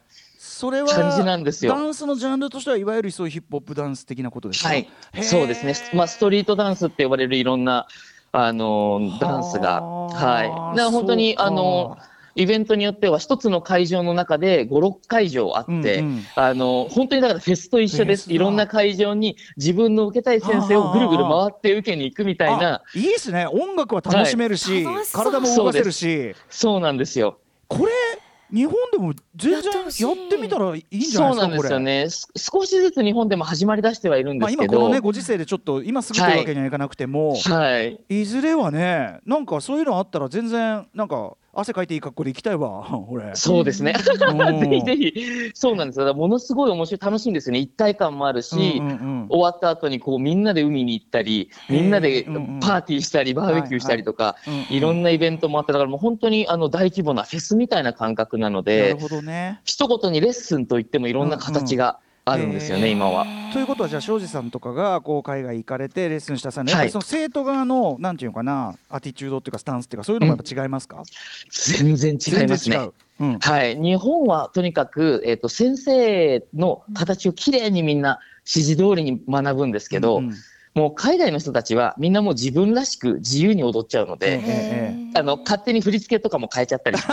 [0.61, 1.73] それは感じなんですよ。
[1.73, 4.69] ダンスのジャンルとしてはいわゆるそういうヒップホップダンス的なことですか？
[4.69, 4.87] はい
[5.23, 5.73] そうですね。
[5.95, 7.87] まあ、ストリートダンスって呼ばれるいろんな、
[8.31, 10.49] あの、ダンスが、はい。
[10.49, 11.97] だから本当に、あの、
[12.35, 16.23] イベントによっては一つの会場の中で5、6会場あって、うんうん。
[16.35, 18.31] あの、本当にだからフェスと一緒です。
[18.31, 23.47] いろんな会場に自分の受けたい先生をぐるぐる回って受けに行くみたいな、あいいですね。
[23.47, 25.05] 音楽は楽しめるし、はい。
[25.11, 26.33] 体も動かせるし。
[26.49, 27.39] そうなんですよ。
[27.67, 27.91] これ
[28.51, 32.09] 日本でも全然やってみたらいいんじゃないですかそうなんですよね。
[32.09, 37.99] す少しずつ日本でも始まり出してはいるんですけど、今このねご時世でちょっと今すぐというわけにはいかなくても、はい。
[38.09, 43.35] い、ずれはねなんかそういうのあったら全然なんか汗かいていい格好で行きたいわ 俺。
[43.35, 43.93] そうですね。
[44.29, 44.59] うん。
[44.61, 46.05] ぜひぜひ、そうなんですよ。
[46.05, 47.59] だからものすごい面白い、楽しいんですよね。
[47.59, 48.93] 一体感もあるし、うんうんう
[49.25, 49.27] ん。
[49.29, 54.65] 終わった後にこうみんなで海に行ったり、みんなでうんうんパーティーしたり、バーベキューしたりとか、うんうん。
[54.69, 59.59] いろんなイベントもあって、だからもう本当にあの大規模なフェスみたいな感覚なのなでる、ほどね。
[59.65, 63.25] 一言にレッスンといってもいろんな形があるんですよね、うんうん今は。
[63.53, 66.91] ということはじゃあ庄司さんとかがこう海外行かれてレッスンした際にやっぱりはい。
[66.91, 71.03] その生徒側のなんていうのかなアティチュードっていうかスタンスっていうかそういうのもやっぱ違いますか、
[71.49, 72.77] 全然違いますね。
[72.77, 73.39] う、うん。
[73.39, 80.33] はい、日本はとにかく、えっと先生の形をきれいにみんな指示通りに学ぶんですけど、うんうん
[80.73, 84.41] もう海外の人たちはみんなもう自分らしく自由に踊っちゃうので、
[85.15, 86.97] あの勝手に振り付けとかも変えちゃったり。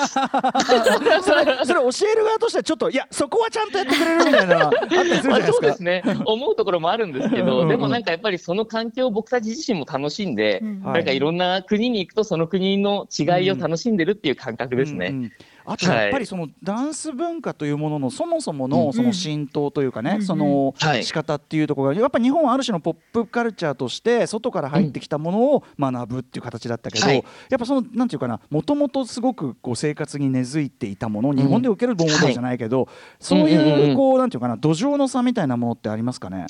[1.22, 4.70] それそれ教える側としてはちょっといやそこはちゃんとやってくれるみたいな
[5.50, 6.02] そうですね。
[6.24, 10.94] 思うところもあるんですけど、うんうんでもなんかやっぱりその環境を僕たち自身も楽しんで、うんはい。
[10.94, 15.08] なんかいろんな国に行くとその国の違いを楽しんでるっていう感覚ですね。
[15.08, 15.32] うんうん
[15.70, 21.04] あとやっぱりそのダンス文化というもののそもそものその浸透というかね、うんそのはい。
[21.04, 27.24] 仕方っていうところがやっぱ日本はある種のポップカルチャーとして外から入ってきたものを学ぶっていう形だったけど、はい。
[27.50, 32.88] やっぱそのなんていうかなもともとすごくこう生活に根付いていたもの日本で受ける盆踊りじゃないけど、
[33.20, 33.96] そういううん。
[33.96, 36.46] こうなんていうかな土壌の差みたいなものってありますかね？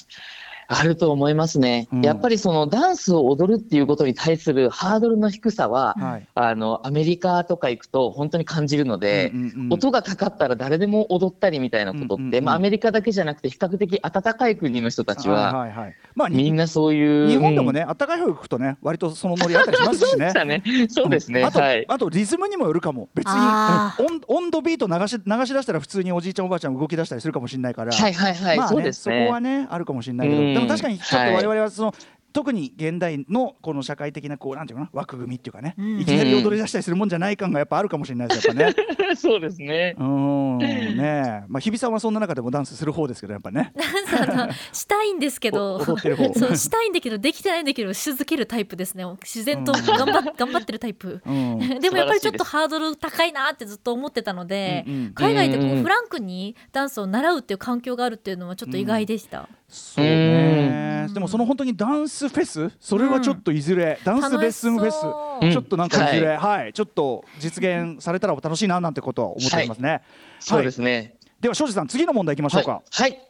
[0.71, 2.03] あると思いますね、うん。
[2.03, 6.27] やっぱりそのダンスを踊るっていうことに対するハードルの低さは、はい。
[6.35, 9.73] あのアメリカとか行くと本当に感じるので、うんうんうん。
[9.73, 12.45] 音がかかったら誰でも踊ったりみたいなことって、うんうんうん。
[12.45, 15.97] まあ、アメリカだけじゃなくて比較的暖かい国の人たちは、はいはいはい。
[16.15, 20.33] まあみんなそういう日本でもね、あったかい方行くとね割とそのノリあったりしますしね。
[20.37, 20.63] そうね。
[20.91, 21.45] そうですね。
[21.45, 21.85] あと、はい。
[21.89, 23.09] あとリズムにもよるかも。
[23.15, 28.57] 別に温温度ビート流し流し出したら普通におじいちゃんおばあちゃん動き出したりするかもしれないから、はいはいはい。
[28.59, 29.25] まあねそうですね。
[29.25, 31.35] そこはねあるかもしれないけども確かにちょっとはい。
[31.35, 31.95] 我々はその、
[32.33, 36.01] 特に現代のこの社会的なこうなんていうかな枠組みっていうかね、うん。
[36.01, 38.75] いきなり踊り出したりするもんじゃない感がやっぱあるかもしれないですやっぱね。
[39.17, 39.95] そうですね。
[39.99, 41.45] うーんねえ。
[41.49, 43.73] まあ日比さんはそんな中でもダンスする方ですけどやっぱね。
[44.21, 45.77] あのしたいんですけど。
[45.77, 46.33] お踊ってる方。
[46.39, 49.05] そうしたいんだけどできてないんだけどし続けるタイプですね。
[49.23, 51.23] 自然と頑張っ頑張ってるタイプ。
[51.25, 51.59] うん。
[51.81, 62.71] でもやっぱりちょっとハードル高いなってずっと思ってたので、うんうん海外でこうんううんフランクにダンスを習うっていう環境があるっていうのはちょっと意外でした、そうねでもその本当にダンスフェス？
[62.81, 65.53] それはちょっといずれ、ダンスレッスンフェス？
[65.53, 70.03] ちょっとなんかいずれ、はい、ちょっと実現されたら楽しいななんてことは思っておりますね。
[70.41, 71.17] そうですね。
[71.41, 72.83] では庄司さん次の問題いきましょうか。
[72.91, 73.11] はい。
[73.11, 73.21] はい。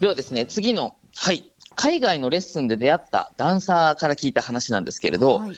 [0.00, 1.50] ではですね、次の、はい。
[1.76, 5.56] 海外のレッスンで出会ったダンサーから聞いた話なんですけれど、はい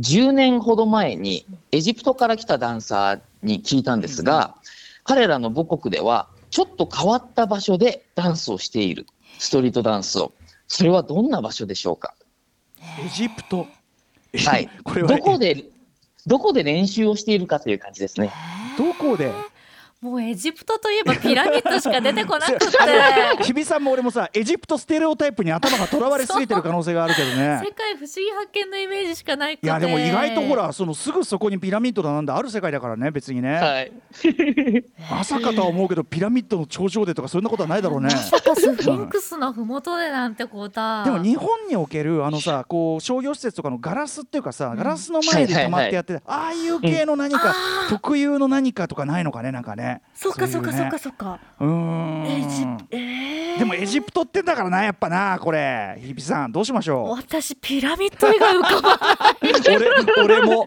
[0.00, 4.54] 10年ほど前にエジプトから来たダンサーに聞いたんですが、
[5.04, 9.06] 彼らの母国ではちょっと変わった場所でダンスをしている。
[9.38, 10.32] ストリートダンスを。
[10.68, 12.14] それはどんな場所でしょうか？
[13.04, 13.66] エジプト。
[14.46, 15.64] はい これはどこで、
[16.26, 18.32] どこで練習をしているかという感じですね。
[18.78, 19.32] どこで？
[20.02, 23.44] もうエジプトといえばピラミッドしか出てこなくて。
[23.44, 27.60] 日比さんも俺もさエジプトステレオタイプに頭がとらわれすぎてる可能性があるけどね。
[27.62, 27.70] 世。
[27.70, 33.92] 界不思議発見のイメージしかないいやでも意外とほらそのすぐそこにピラミッドだなんだある世界だからね別にね、はい。
[35.08, 38.08] まさかとは思うけどピラミッドの頂上でとかそんなことはないだろうね。
[38.12, 47.54] まさかスフィンクスのふもとでなんてことはでも日本におけるあのさこう商業施設とかのガラスっていうかさガラスの前で溜まってやってああいう系の何か
[47.88, 52.34] 特有の何かとかないのかねなんかねそっかそっかそっかそそっかういうね。
[52.36, 52.76] うエジーん。
[52.78, 55.98] プえーでもエジプトってだからなやっぱなこれ。
[56.00, 59.50] 日比さんどうしましょ私ピラミッド以外浮かばない。
[59.50, 60.66] う俺俺も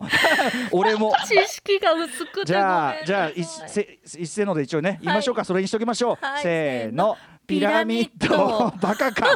[0.71, 1.13] 俺も。
[1.27, 6.43] 知識が薄くてじゃあじゃあ一せ一斉ので一応ね言いましょうか、それにしときましょう、はい。
[6.43, 7.17] せーの。
[7.47, 8.37] ピピラミッッド。
[8.37, 9.27] ドバカか。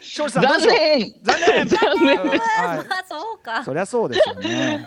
[0.00, 1.14] 残念。
[1.22, 1.68] 残念。
[1.68, 2.20] 残念。
[2.20, 2.38] うんはい。
[2.88, 3.64] あそうか。
[3.64, 4.84] そりゃそうですよね。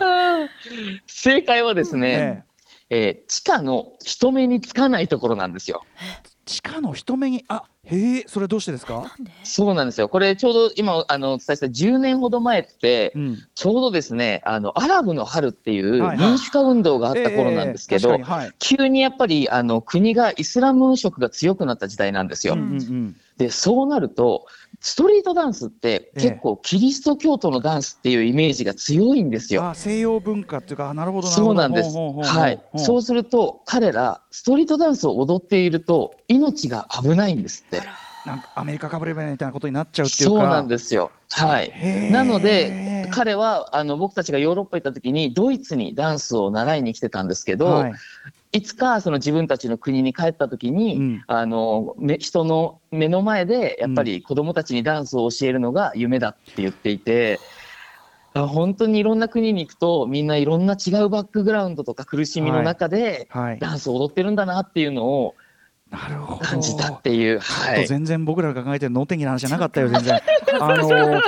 [1.06, 2.44] 正解はですね、
[2.90, 5.84] えええー地下の人目につかないところなんですよ。
[6.46, 7.44] 地下の人目に？
[7.48, 9.14] あへえそれはどうしてですか？
[9.44, 10.08] そうなんですよ。
[10.08, 13.38] これちょうど今あのお伝えした10年ほど前って、うん。
[13.54, 18.18] ちょうどですね、あのアラブの春っていう民主化運動があった頃なんですけど。
[18.58, 22.54] 急にやっぱりあの国がイスラム色が強くなった時代なんですよ。
[22.54, 23.16] うんうんうん。
[23.36, 24.46] で、そうなると、
[24.80, 29.64] ストリートダンスってええ結構キリスト教徒のダンスっていうイメージが強いんですよ。
[29.64, 31.46] あ西洋文化っていうかあなるほどなるほど。
[31.46, 31.96] そうなんです。
[32.32, 32.62] はい。
[32.76, 37.82] そうすると、彼ら、ストリートダンスを踊っていると、命が危ないんですって。
[38.26, 40.36] なんかアメリカかぶれみたいなことになっちゃうっていうか。
[40.40, 41.10] そうなんですよ。
[41.30, 42.10] はい。
[42.12, 47.92] なので、彼は、あの、僕たちがヨーロッパ行った時に、ドイツにダンスを習いに来てたんですけど、はい
[48.52, 51.24] い、つか、その自分たちの国に帰った時に、うん。
[51.26, 57.38] あの、め人の目の前で、やっぱり子供たちにダンスを教えるのが夢だって言っていて、
[58.34, 63.58] あ本当にいろんな国に行くとみんないろんな違うバックグラウンドとか苦しみの中ではい。
[63.58, 65.38] ダンスを踊ってるんだなっていうのをなるほど
[65.90, 70.20] 感じたっていう、はい、全然僕らが考えてる能天気な話じゃなかったよ 全然。
[70.60, 71.22] あの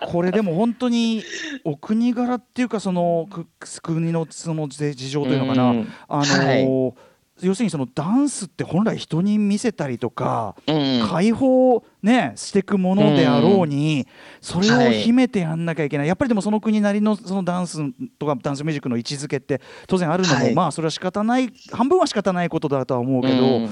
[0.06, 1.22] これでも本当に
[1.64, 3.46] お国柄っていうかそのく
[3.82, 5.92] 国のその事情というのかな、うん。
[6.08, 7.46] あの、はい。
[7.46, 11.08] 要するにそのダンスって本来人に見せたりとか、うん。
[11.08, 14.06] 解放ねしていくものであろうに、
[14.40, 17.78] それを秘めてやんなきゃいけない、やっぱりでもその国なりのそのダンス
[18.18, 20.54] とかダンスミュージックの位置づけって当然あるのも、はい。
[20.54, 23.70] まあそれは仕方ない半分は仕方ないことだとは思うけど、うん。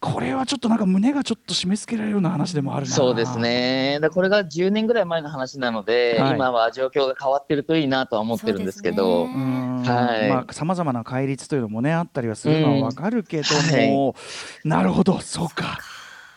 [0.00, 2.92] これはちょっとなんか胸がちょっと締め付けられるような話でもあるな。
[2.92, 3.98] そうですね。
[4.00, 6.34] だこれが10年ぐらい前の話なので、はい。
[6.34, 9.26] 今は状況が変わってるといいなとは思ってるんですけど。
[10.50, 14.14] さまざまな戒律というのもねあったりはするのはわかるけどうんも、
[14.64, 15.20] なるほど。
[15.20, 15.78] そうか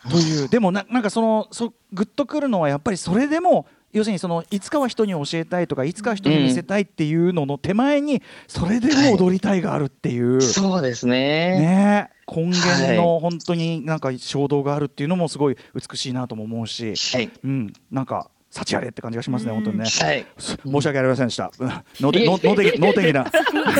[0.10, 0.50] という。
[0.50, 11.60] でもななんかそのそグッとくるのはやっぱりそれでも要するにそのいつかは人に教えたいとかいつかは人に見せたいっていうのの手前にそれでも踊りたいがあるっていう、そうですね。
[11.60, 12.10] ね。
[12.32, 17.32] 根源の本当になんか衝動があるっていうのもすごい美しいなとも思うし、はい。
[17.44, 19.86] うん、なんか幸あれって感じがしますね本当にね。
[19.86, 20.26] はい。
[20.38, 21.52] す申し訳ありませんでした。
[21.58, 23.26] うん能天いえいえ能能天気な。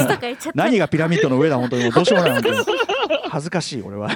[0.56, 1.92] 何がピラミッドの上だ本当に。
[1.92, 2.80] どうしようもない本当に
[3.30, 4.10] 恥ずかしい俺は。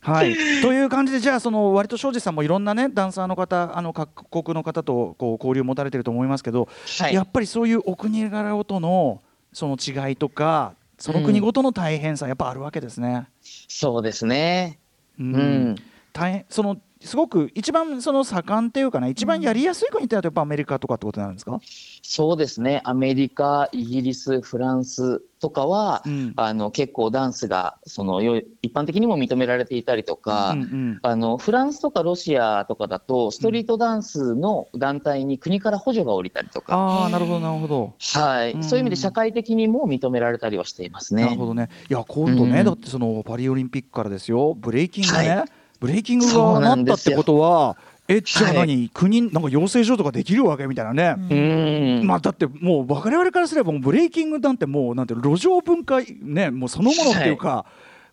[0.00, 6.68] はい、という感じでじゃあその割と庄司さんもいろんなねダンサーの方あの各国の方とこう交流を持たれてると思いますけど、
[6.98, 7.14] はい。
[7.14, 13.28] やっぱりそういうお国柄とのその違いとかその国ごとの大変さやっぱあるわけですね。
[13.42, 14.80] そうですね。
[15.20, 15.76] ううん
[16.12, 21.60] 大変そのすごく一番その盛んっていうかね一番やりやすい国ってやっぱアメリカとかってことになるんですか、
[22.02, 22.80] そうですね。
[22.84, 26.32] アメリカイギリスフランスとかは、うん。
[26.36, 30.98] あの結構ダンスがそのよい一般的にも認められていたりとか、うんうん。
[31.02, 37.94] あのフランスとかロシアとかだとストリートダンスの団体に国から補助が下りたりとか、ああなるほどなるほど。
[37.98, 38.52] はい。
[38.52, 38.62] うん。
[38.62, 41.24] そういう意味で社会的にも認められたりはしていますね。
[41.24, 41.68] なるほどね。
[41.90, 42.64] いや今度ね、うん。
[42.64, 44.54] だってそのパリオリンピックからですよ。
[44.54, 45.46] ブレイキングね、は
[45.82, 46.60] ブレイキングがなですよ。
[46.60, 48.56] なんったってことはえじゃあはい。
[48.68, 52.00] 何、国なんか養成所とかできるわけみたいなね。
[52.00, 52.06] うん。
[52.06, 57.66] まあだってもう我々からすればもうブレイキングなんてもうなんて路上文化ねもうそのものっていうか、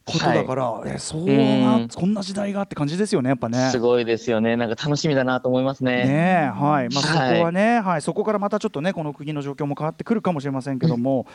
[0.06, 1.88] ことだから、えそうな、うん。
[1.88, 3.70] こんな時代がって感じですよねやっぱね。
[3.72, 4.58] すごいですよね。
[4.58, 6.06] なんか楽しみだなと思いますね。
[6.06, 6.90] ねえはい。
[6.90, 8.02] まあ、そこはいはね、はい。
[8.02, 11.28] そこからまたちょっとねこの国の状況も変わってくるかもしれませんけども、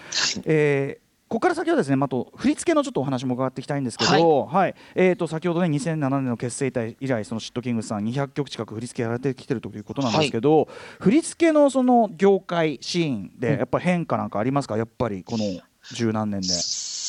[0.44, 1.03] えー
[1.34, 4.74] ここから先はですね、まあ、あと振り付けのちょっとお話も伺っていきたいんですけど、はい。
[4.94, 10.68] えー、と先ほどね2007年の結成以来そのシットキングスさん200曲近く振り付けやられてきてるということなんですけど、
[11.00, 14.76] 振り付けのその業界シーンでやっぱ変化なんかありますか？
[14.76, 15.60] やっぱりこの
[15.92, 16.46] 十何年で。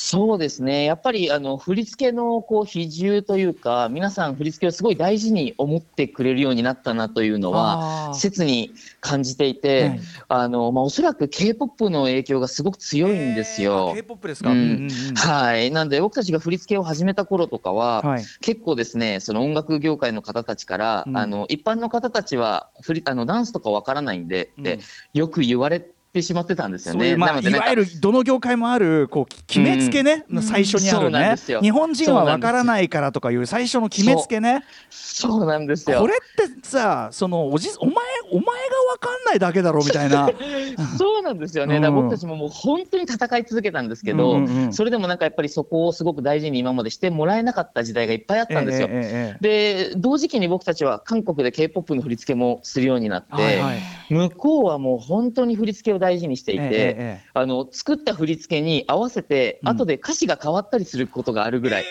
[0.06, 0.84] そうですね。
[0.84, 10.00] やっぱりあの振り付けのこう比重というか、皆さん振り付けをすごい大事に思ってくれるようになったなというのは切に感じていて、はい。
[10.28, 13.94] あのまあおそらく K-POP の影響がすごく強いんですよ。
[13.96, 14.58] K-POP ですか、うん。
[14.58, 15.16] うんうんうん。
[15.16, 15.72] はい。
[15.72, 18.24] なんで僕たちが振り付けを始めた頃とかは、はい。
[18.42, 21.18] 結構ですね、その音楽業界の方たちから、うん。
[21.18, 24.80] あの一般の方たちは振りあのダンスとかわからないんで、うん。
[25.16, 27.16] よく言われてしまってたんですよね。
[27.16, 30.42] まあ、いわゆるどの業界もあるこうき決めつけね、うん。
[30.42, 31.36] 最初にあるね。
[31.62, 34.64] 日本人はわからないからとかいう最初の決めつけね。
[34.90, 35.46] そう。
[35.46, 36.00] なんですよ。
[36.00, 37.96] これってさそのおじお前
[38.32, 38.52] お前が
[38.92, 40.30] わかんないだけだろみたいな。
[40.98, 41.78] そうなんですよね。
[41.78, 44.74] うんだから僕たちももう本当に戦い続けたんですけど、うんうんうん。
[44.74, 48.88] それでもなんかやっぱりそこをすごく大事に今までしてもらえなかった時代がいっぱいあったんですよ。
[48.90, 53.80] えええええで同時期に僕たちは韓国で K-POP の振り付けもするようになって、えはいはい。
[54.10, 59.70] 向こうはもう本当に振り付けを大事にしていて、あの作った振り付けに合わせて、うん。
[59.70, 61.86] 後で歌詞が変わったりすることがあるぐらい、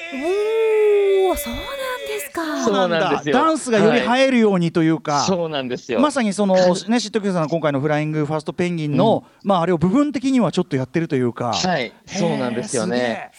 [1.28, 1.64] おおそうなん
[2.06, 2.64] ですか。
[2.64, 3.34] そうなんですよ。
[3.34, 5.98] ダンスがより映えるようにというか、そうなんですよ。
[5.98, 6.54] まさにその
[6.88, 13.30] ねシットキューさんの今回のフライングファーストペンギンの、まああれを部分的にはちょっとやってるというか、はい、そうなんですよへね。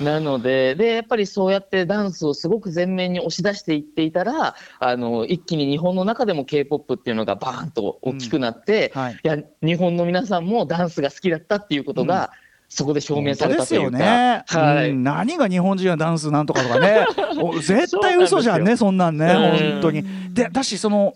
[0.00, 9.12] なのでで、やっぱりそうやってダンスをすごく前面に押し出していっていたら、あの一気に日本の中でも K-POP っていうのがバーンと大きくなって、はい。
[9.14, 12.32] いや日本の皆さんもダンスが好きだったっていうことが、
[12.68, 14.44] そこで証明されたというね。
[14.46, 14.90] か、、はい。
[14.90, 15.02] うん。
[15.02, 17.06] 何が日本人はダンスなんとかとかね。
[17.40, 19.72] お絶対嘘じゃんねそんなんねうん。
[19.72, 20.04] 本当に。
[20.34, 21.14] でだしその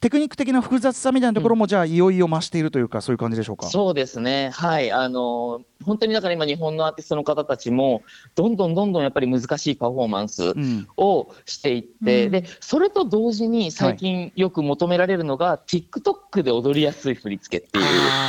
[0.00, 3.66] テクニック的な複雑さみたいなところも、じゃあいよいよ増しているというかそういう感じでしょうか？
[3.66, 8.02] そうですね、はい、あの本当にだから今、日本のアーティストの方たちも、
[8.34, 10.88] どんどんどんどんやっぱり難しいパフォーマンスうん。
[10.96, 12.30] をしていって、うん。
[12.32, 17.84] でそれと同時に最近よく求められるのが、TikTok で踊りやすい振り付けっていう。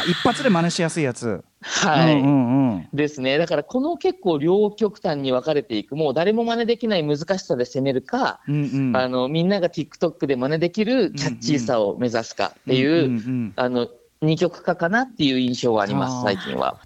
[0.09, 2.15] 一発で真似しやすいやつはい。
[2.15, 2.61] うんうんうん
[2.93, 3.37] ですね。
[3.37, 13.87] だからこの結構両極端に分かれていく、もう誰も真似できない難しさで攻めるか、うんうんあのみんなが TikTok で真似できるキャッチーさを目指すかっていう、あの
[14.21, 16.79] 二極化かなっていう印象はあります、最近は。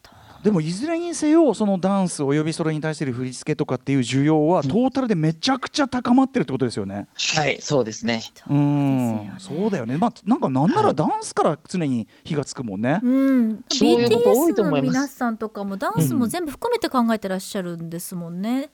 [0.45, 7.07] でもいずれにせよそのダンスおよびそれに対する振り付けとかっていう需要はトータルでめちゃくちゃ高まってるってことですよね。
[7.35, 8.21] はい、そうですね。
[8.47, 9.97] うん、そうだよね。
[9.97, 12.99] まあなんかなんならダンスから常に火がつくもんね。
[13.01, 18.69] うん、そういうこと多いと BTS の皆さんとかもダンスも全部含めて考えてらっしゃるんですもんね。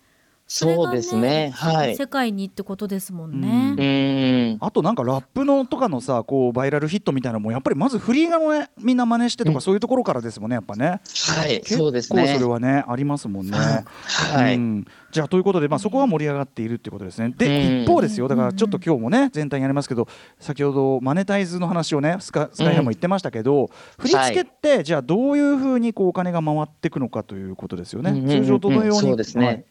[0.53, 3.81] それがそうですねはい世界にってことですもんうねう。
[3.81, 4.57] ーん。
[4.59, 10.99] あとなんかラップのとかのさこうバイラルヒットみたいなのもやっぱりまずフリーガのねみんな真似してとか、うんそういうところからですもんねやっぱね。
[11.35, 12.45] はい、結構そうですねそれ。
[12.45, 13.57] はねありますもんね。
[13.57, 14.55] はい。
[14.55, 17.33] うん、じゃあということで、まあ、そこは盛り上がっているっていうことですね。
[17.37, 20.07] で、うん一方ですよだからちょっと今日もね全体にやりますけど
[20.39, 28.11] 先ほどマネタイズの話をねスカスカイハイも言ってましたけど、振り付けって、じゃあどういうふうにこうお金が回っていくのかということですよね。
[28.27, 29.65] 通常どのように、そうですね。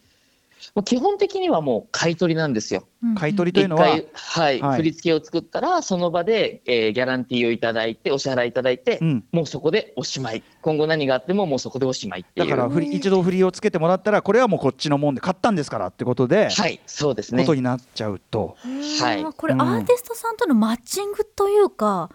[0.61, 2.85] はいもう基本的にはもう買い取りなんですよ。
[3.03, 10.43] うん買い取りというのは、はい、はい振り付けを作ったら、その場で、えーギャランティーをいただいて、お支払いいただいて、うんもうそこでおしまい。
[10.61, 12.49] 今後何があっても、もうそこでおしまいっていう。
[12.49, 17.55] だから振り一度振りをつけてもらったらこれはもうこっちのもんで買ったんですからってことで、はい、そうですねこと。
[17.55, 18.57] になっちゃうと。
[19.01, 22.11] はいこれ、うんアーティストさんとのマッチングというか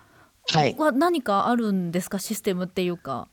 [0.51, 0.75] はい。
[0.77, 2.19] は何かあるんですか？
[2.19, 3.27] システムっていうか。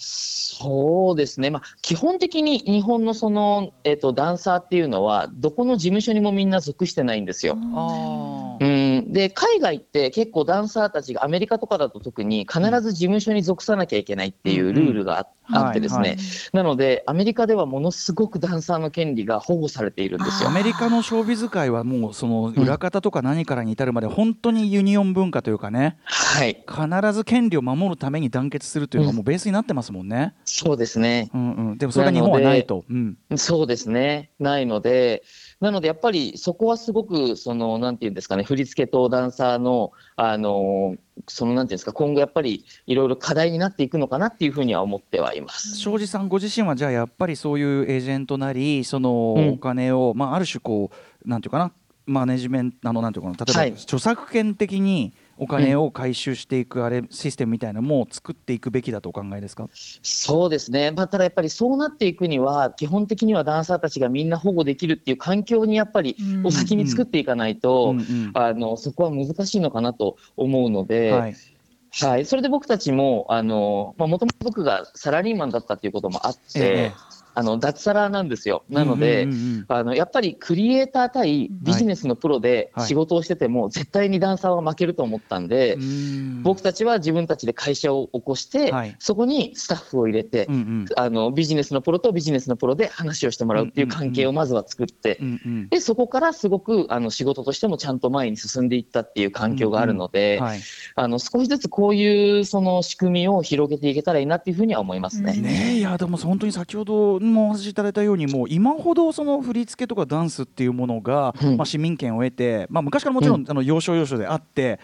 [0.00, 1.50] そうですね。
[1.50, 7.56] まあ、基本的に日本のその、えっ、と、ダンサーっていうのは、どこの事務所にもみんな属してないんですよ。
[7.74, 8.68] あうん、
[9.06, 16.18] で海外って結構ダンサーたちがアメリカとかだと特に必ず事務所に属さなきゃいけないっていうルールがあ,、ってですね、
[16.52, 20.52] なのでアメリカではものすごくダンサーの権利が保護されているんですよア。
[20.52, 30.34] メリカのショービズ界はもうその裏方とか何からに至るまで本当にユニオン文化というかねはい、必ず権利を守るために団結するというのがもうベースになってますもんね。
[30.44, 31.30] そうですね。
[31.34, 32.84] うんうん、でもそれが日本はないと。
[32.88, 34.30] うんそうですね。
[34.38, 35.22] ないので、
[35.60, 40.96] なのでやっぱりそこはすごく、その、なんていうんですかね、振り付けとダンサーの、あの、
[41.26, 45.76] その、なんていうんですか、今後やっぱりいろいろ課題になっていくのかなっていうふうには思ってはいます。
[45.76, 50.90] 庄司さんご自身はじゃあやっぱりそういうエージェントなりそのうんお金を、まあ、ある種こ
[51.24, 51.72] うなんていうかな
[52.06, 59.68] マネジメントあのなんていうかな例えば、はい著作権的にお金を回収していくあれ、システムみたいなのも作っていくべきだとお考えですか、
[60.02, 66.46] そうですね、まあ、ただやっぱりそうなっていくには、基本的にはダンサーたちがみんな保護できるっていう環境にやっぱりうん。
[66.46, 67.94] お先に作っていかないと、
[68.34, 72.22] あのそこは難しいのかなと思うので、ははい。
[72.22, 78.64] いそれで僕たちも、もともと僕がサラリーマンだったっていうこともあって、ええあの脱サラなんですよ。
[78.68, 82.86] なので、うんうんうんあのやっぱりクリエイター対ビジネスのプロではい。
[82.86, 86.42] 仕事をしてても、絶対にダンサーは負けると思ったんで、うん。
[86.42, 88.96] 僕たちは自分たちで会社を起こして、はい。
[88.98, 90.86] そこにスタッフを入れて、うんうん。
[90.96, 100.60] あのビジネスのプロとビジネスのプロで話をしてもらうっていう関係をまずは作って、うんうんでそこからすごくあの仕事としてもちゃんと前に進んでいったっていう環境があるので、はい。
[100.94, 105.34] あの少しずつこういうその仕組みを広げていけたらいいなっていうふうには思いますね。
[105.34, 114.80] ねえいやでも本当に先ほどもお話しいただいたようにもう今ほどその振り付けとかダンスっていうものが、うんまあ、市民権を得て、まあ、昔からもちろん、あの要所要所であって。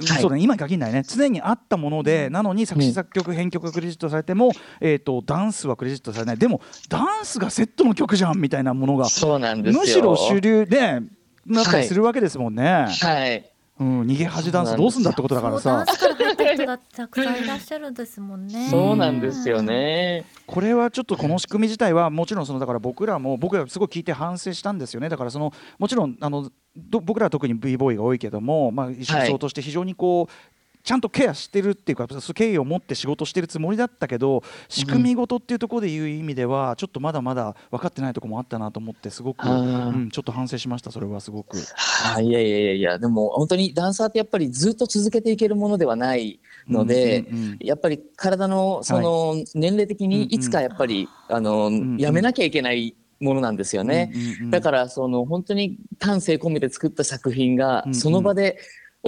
[0.00, 0.22] はい。
[0.22, 1.02] そうだね、今に限らないね。
[1.02, 6.38] 常にあったもので、なのに作詞作曲編曲がクレジットされても、えー、とダンスはクレジットされない。
[6.38, 11.00] でもダンスがセットの曲じゃんみたいなものがそうなんですよむしろ主流で
[11.46, 18.68] なったりするわけですもんね、はいうん、逃げ恥ダンスどうすんだってことだからさそうダンスから入った人がたくさんいらっしゃるんですもんね。
[18.70, 20.24] そうなんですよね。
[20.46, 30.57] これはちょっとこの仕組み自体はもちろんそのだから僕らも僕らすごい聞いて反省したんですよねだからそのもちろんあのど僕らは特に b ボーイが多いけども、まあ、一はい層として非常にこう、
[30.88, 41.58] ちゃんとケアしてるっていうか敬意を持って仕事してるつもりだったけど仕組み事っていうところでいう意味ではちょっとまだまだ分かってないところもあったなと思ってすごく、うん、ちょっと反省しましたそれはすごく。
[41.58, 54.10] はい、いやいやいやいや、でも本当にダンサーってやっぱりずっと続けていけるものではないので、うんうんうんやっぱり体のその年齢的にいつかやっぱり、あの、んやめなきゃいけないものなんですよね。
[54.14, 54.50] うんうんうん。
[54.50, 57.94] だからその本当に丹精込めて作った作品がうんうん。
[57.94, 58.58] その場で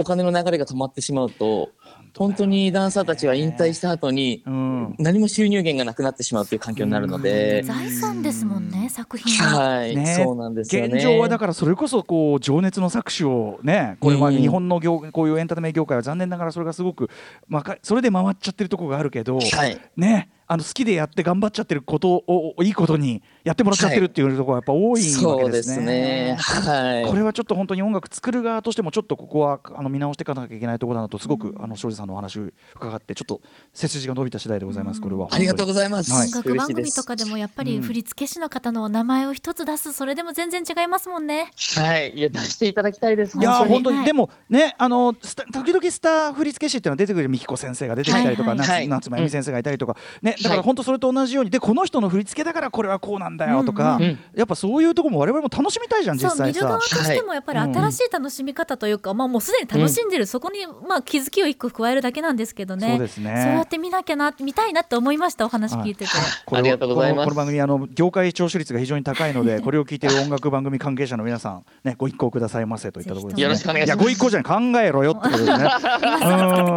[0.01, 1.71] お金の流れが止まってしまうと、
[2.17, 4.95] 本当にダンサーたちは引退した後にうん。
[4.99, 9.69] 何も収入源がなくなってしまうという環境になるので、財産ですもんね作品は。
[9.77, 10.15] はい、ね。
[10.17, 10.95] そうなんですよね。
[10.95, 14.37] 現状はだからそれこそこう情熱の搾取をねこれはうん。
[14.37, 17.11] 日本の業こういうエンタメ業界は残念ながらそれがすごく
[17.49, 25.23] まあかそれで回っちゃってるところがあるけどはい、ねあの好きでやって頑張っちゃってることをいいことにやってもらっちゃってるっていうところがやっぱ多いわけですね。
[25.23, 26.37] そうですね。
[26.41, 27.07] はい。
[27.07, 33.41] これはちょっと本当に音楽作る側としてもちょっとここはあの見直していかなきゃいけないところだなとすごくあの庄司さんのお話を伺ってちょっと
[33.73, 35.01] 背筋が伸びた次第でございます。
[35.01, 35.29] これは。
[35.31, 36.11] ありがとうございます。
[36.11, 36.27] はい。
[36.27, 41.53] 音楽番組とかでもやっぱり振付師の方のお名前を一つ出すそれでも全然違いますもんね。
[41.77, 43.39] はい、いや、出していただきたいです。
[43.39, 43.99] いやー本当に。
[43.99, 44.07] はい。
[44.07, 48.59] でもねあのスタ時々スター振付師っていうのは出てくる美紀子先生が出てきたりとか、はい。
[48.59, 48.89] 夏はい。
[48.89, 54.05] 夏真由美先生がいたりとか、ねだかはいら本当それと同じようにでこの人の振り付けだからこれはこうなんだよとか、うん。
[54.05, 54.19] うん。
[54.35, 56.37] やっぱそういうところも我々も楽しみたいじゃん実際。
[56.37, 57.05] そう見る側さと。
[57.05, 62.89] してもやっぱり新しい楽しみ方というか、まあもうすでに楽しんでる、そこにまあ気づきを一個加えるだけなんですけどね。
[62.91, 63.43] そうですね。
[63.45, 66.11] そうやって見なきゃな見たいなって思いましたお話聞いてて、
[66.47, 67.29] これをありがとうございます。
[67.29, 73.43] このこの番組あの業界聴取率が非常に高いので これを聞いている音楽番組関係者の皆さんねご一行くださいませといったところですね。
[73.43, 73.99] よろしくお願いします。
[73.99, 74.73] やご一行じゃない。
[74.73, 75.71] 考えろよってことですね。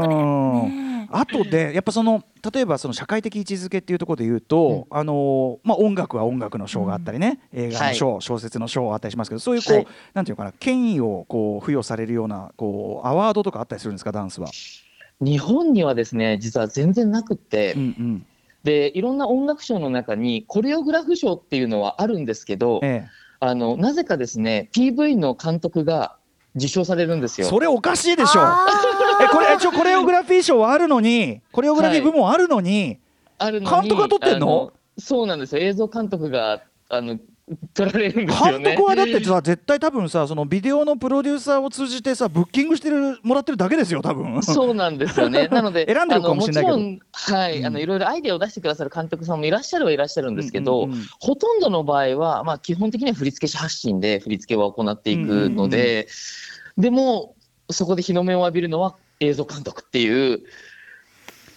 [0.04, 0.78] うん。
[0.78, 0.83] ね
[1.14, 9.88] あとでやっぱその例えばその社会的位置づけっていうところで言うと、あのまあ音楽は音楽の賞があったりね、映画の賞、小説の賞あったりしますけどそういうこう、はい。
[10.14, 14.50] なんていうのかな権威をこう付与されるようなこうアワードとかあったりするんですかダンスは。
[15.22, 18.26] 日本にはですね、実は全然なくって、うんうん。
[18.64, 23.06] で、いろんな音楽賞の中に、コレオグラフ賞っていうのはあるんですけど、え
[23.40, 26.18] あの、なぜかですね、PV の監督が
[26.56, 27.50] 受賞されるんですえ、よ。
[27.50, 28.42] それおかしいでしょ。
[29.22, 33.00] えこれ一応コレオグラフィー賞はあるのにコレオグラフィー部門あるのに、
[33.38, 35.62] あるのに監督が撮ってんのそうなんですよ。
[35.62, 37.18] 映像監督が、あの、
[37.74, 38.76] 撮られるんですよ監ね。
[38.76, 44.42] 督はだってさ絶対多分さそのビデオのプロデューサーを通じてさブッキングしてるもらってるだけですよ多分。
[44.44, 45.48] そうなんですよね。
[45.52, 56.08] なので、選んでるかもしれないけどもちろん、はい、うんあの、いろいろアイデアを出してくださる監督さんもいらっしゃるはいらっしゃるんですけど、うんうんうんほとんどの場合は、まあ、基本的には振付師発信で振り付けを行っていくので、
[56.78, 57.36] でも、
[57.70, 60.44] そこで日の目を浴びるのは映像監督っていう、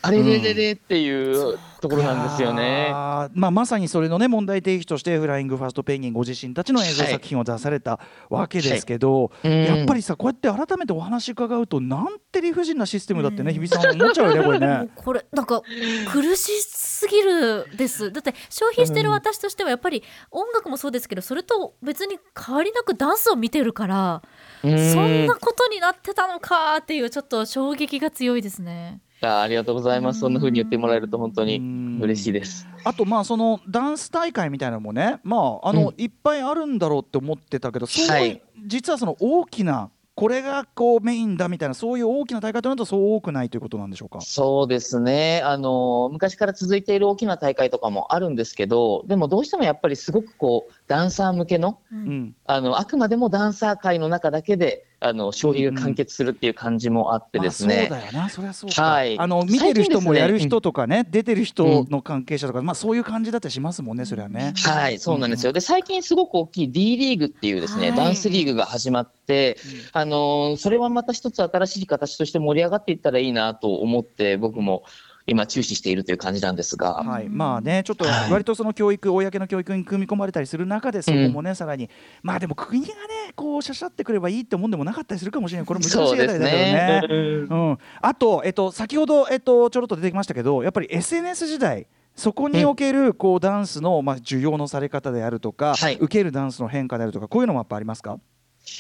[0.07, 2.91] あれれれれっていうところなんですよね。
[2.93, 8.01] あーまあ、まさにそれのね問題提起としてフライングファーストペンギンご自身たちの映像作品を出された
[8.31, 14.91] わけですけど、うんやっぱりさこうやって改めてお話伺うとなんて理不尽なシステムだってね、日比さん思っちゃうよねこれもねう。
[14.95, 15.63] これ なんか
[16.11, 24.23] 苦しすぎるですだって消費してる私としてはやっぱり音楽もそうですけどそれと別に変わりなくダンスを見てるから
[24.63, 29.01] うんそんなことになってたのかっていうちょっと衝撃が強いですね。
[29.23, 30.21] あありがとうございます。
[30.21, 32.67] そんな風に言ってもらえると本当にうん嬉しいです。
[32.85, 44.23] あとまあそのダンス大会みたいなのもねまああの、うんいっぱいあるんだろうって思ってたけどそう、はい実はその大きなこれがこうメインだみたいなそういう大きな大会となるとそう多くないということなんでしょうか？
[44.23, 45.43] そうですね。
[45.45, 57.89] あの、昔から続いている大きな大会とかもあるんですけど、でもどうしてもやっぱりすごくこう、ダンサー向けの、ううんんあの、あくまでもダンサー界の中だけで、あの、消費が完結するっていう感じもあってですね。
[57.91, 58.29] まあ、そうだよな。
[58.31, 59.19] そりゃそうか、はい。
[59.19, 64.55] あの見てる人もやる人とかね出てる人の関係者とか、まあそういう感じだったりしますもんねそれはね。
[64.65, 65.53] はい、そうなんですよ。
[65.53, 67.97] で、最近すごく大きい D リーグっていうですね、はい。
[67.97, 69.59] ダンスリーグが始まって、
[69.93, 74.85] あのーそれはまた一つ新しい形として盛り上がっていったらいいなと思って、僕も
[75.27, 76.95] 今注視しているという感じなんですが。
[76.95, 78.31] はい、まあねちょっとはい。
[78.31, 81.91] 割とその教育、公の教育に組み込まれたりする中でそこもね、さらに
[82.23, 82.95] まあでも国がね
[83.35, 87.47] こうしゃしゃってくればいいってもんでもなかったりするかもしれないこれ難しいそうですあたりだけどねね。
[87.51, 95.97] うん、あと、えっと、先ほど、えっと、ちょろっと出てきましたけどやっぱり SNS 時代そこにおけるこうダンスの、まあ、需要のされ方であるとか、はい。
[95.97, 98.19] 受けるダンスの変化であるとかこういうのもやっぱありますか？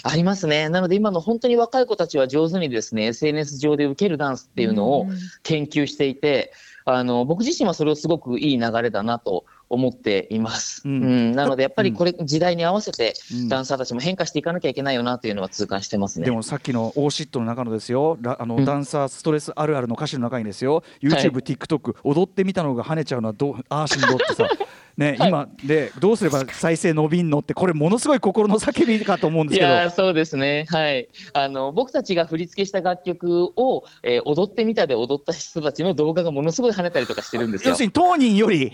[0.03, 0.69] ありますね。
[0.69, 6.53] なので今の本当に若い子たちは上手にですね、SNS 上で受けるダンスっていうのをうん研究していて、
[6.85, 10.83] あの、僕自身はそれをすごくいい流れだなと思っています。
[10.85, 11.33] ううん。
[11.33, 11.33] ん。
[11.33, 13.49] なのでやっぱりこれ、時代に合わせてうん。
[13.49, 16.27] ダンサーたちも変化していかなきゃいけないよなというのは痛感してますね。
[16.27, 18.17] でもさっきのオーシットの中のですよ。
[18.21, 18.65] ラあの、うん。
[18.65, 20.83] ダンサーストレスあるあるの歌詞の中にですよ。
[21.01, 24.49] YouTube、TikTok 踊ってみたのが跳ねちゃうのはどうああしんどってさ。
[24.97, 29.71] ね、今でどうすれば再生伸びんのってこれものすごい心の叫びかと思うんですけど。
[29.71, 37.71] いやーそうですね、はい、あの僕たちが振り付けした楽曲を、えー踊ってみたで踊った人たちの動画がものすごい跳ねたりとかしてるんですよ。
[37.71, 37.81] 要す。
[37.83, 38.73] るに当人より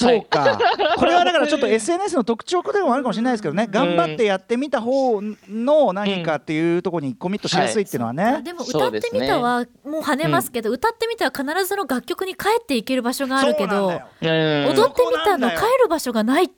[0.00, 0.58] そうか、
[0.96, 3.68] これはだからちょっと SNS の特徴でもあるかもしれないですけどね。
[3.70, 16.48] 頑張ってやってみた方の何かっていうところにコミットしやすいっていうのはね、でもそう歌ってみたはもう跳ねますけど、歌ってみたは必ずその楽曲に帰っていける場所があるけど踊ってみたの帰る場所がないっ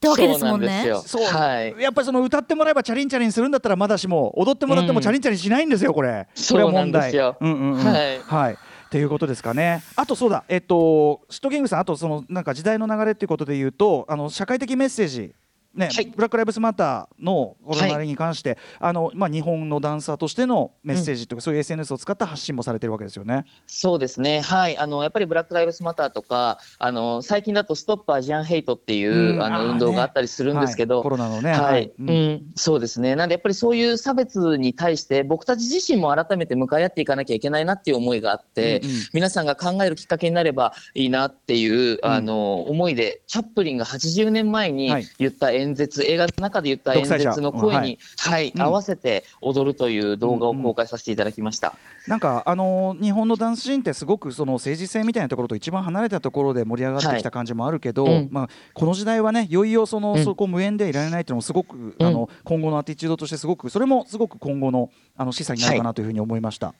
[0.00, 0.84] てわけですもんね。
[0.84, 1.24] そうなんですよ。
[1.26, 1.74] そう、はい。
[1.78, 7.00] やっぱりその歌ってもらえばチャリンチャリンするんだったらまだしも踊ってもらってもうんチャリンチャリンしないんですよこれ、そうこれは問題。
[7.00, 7.84] なんですようんうんうん。
[7.84, 8.20] はい。
[8.24, 8.58] はい
[8.88, 9.82] っていうことですかね。
[9.96, 15.34] あとそうだ、えっと、シットキングさん、あとそのなんか時代の流れっていうことで言うと、あの社会的メッセージ。
[15.78, 16.06] ね、はい。
[16.06, 23.44] ブラック・ライブズ・マターのこの流れに関して、あのまあ、日本のダンサーとしてのメッセージとか、そういう SNS を使った発信もされてるわけですよね。
[23.66, 29.42] そうですね、はい、あのやっぱりブラック・ライブスマターとか、あの最近だとストップ・アジアン・ヘイトっていう、うん。
[29.42, 31.02] あの運動があったりするんですけど、はい。
[31.04, 31.52] コロナのね。
[31.52, 32.10] はい、ううん。
[32.10, 38.92] ん、そうですね、なんでやっぱりそういう差別に対して、僕たち自身も改めて向かい合っていかなきゃいけないなっていう思いがあって、うんうん。
[39.12, 45.08] 皆さんが考えるきっかけになればいいなっていう、あの思いで、チャップリンが80年前にはい。
[45.18, 48.52] 言った演説、映画の中で言った演説の声に、はい。
[48.54, 51.74] うん合わせて踊るという動画を公開させていただきました。
[52.06, 58.14] なんかあのー日本のダンスシーンってすごくその政治性みたいなところと一番離れたところで盛り上がってきた感じもあるけど、はい。
[58.16, 58.28] うん。
[58.30, 60.24] まあ、この時代はねいよいよその、うん。
[60.24, 62.06] そこ無縁でいられないっていうのもすごく、うん。
[62.06, 66.74] あの今後のアティチュードとしてすごくそれもすごく今後のあの示唆になるかなというふうに思いました。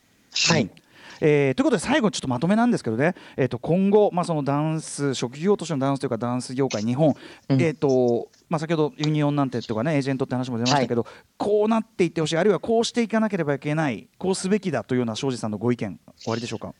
[0.48, 0.70] はい、うん
[1.20, 7.14] えーということで最後にちょっとまとめなんですけどね、えー、と今後、まあ、そのダンス職業としてのダンスというかダンス業界日本、
[7.48, 7.60] うん。
[7.60, 11.06] えーとまあ、先ほどユニオンなんてとかねエージェントって話も出ましたけど、
[11.36, 12.36] こうなっていってほしい。
[12.36, 14.08] あるいはこうしていかなければいけない。
[14.18, 16.74] こうすべきだというような庄司さんのご意見おありでしょうか？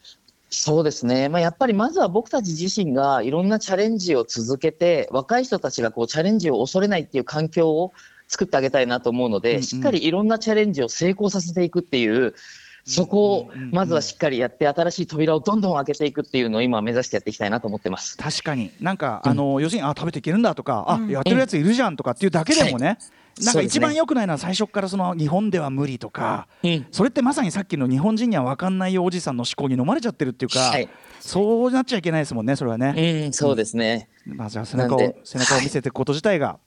[0.50, 7.92] そうですね、まあ、やっぱりまずは僕たち自身がいろんなチャレンジを続けて、若い人たちがこうチャレンジを恐れないっていう環境を
[8.28, 9.62] 作ってあげたいなと思うので、うんうん。
[9.62, 12.34] しっかりいろんなチャレンジを成功させていくっていう、
[12.88, 18.16] そこをまずはしっかりやって、新しい扉をどんどん開けていくっていうのを今、目指してやっていきたいなと思ってます。
[18.16, 22.98] 確かになんか、うんあの要するにあ食べていけるんだとか、うんあやってるやついるじゃんとかっていうだけでもね、
[23.44, 30.88] なんか一番良くないのは最初からその日本では無理とか、うんそれってまさにさっきの日本人には分かんないよおじさんの思考に飲まれちゃってるっていうか、はい
[31.20, 33.24] そうなっちゃいけないですもんねそれはね。
[33.26, 34.08] うん、そうですね。
[34.24, 36.58] まあ、じゃあ背中を背中を見せていくこと自体が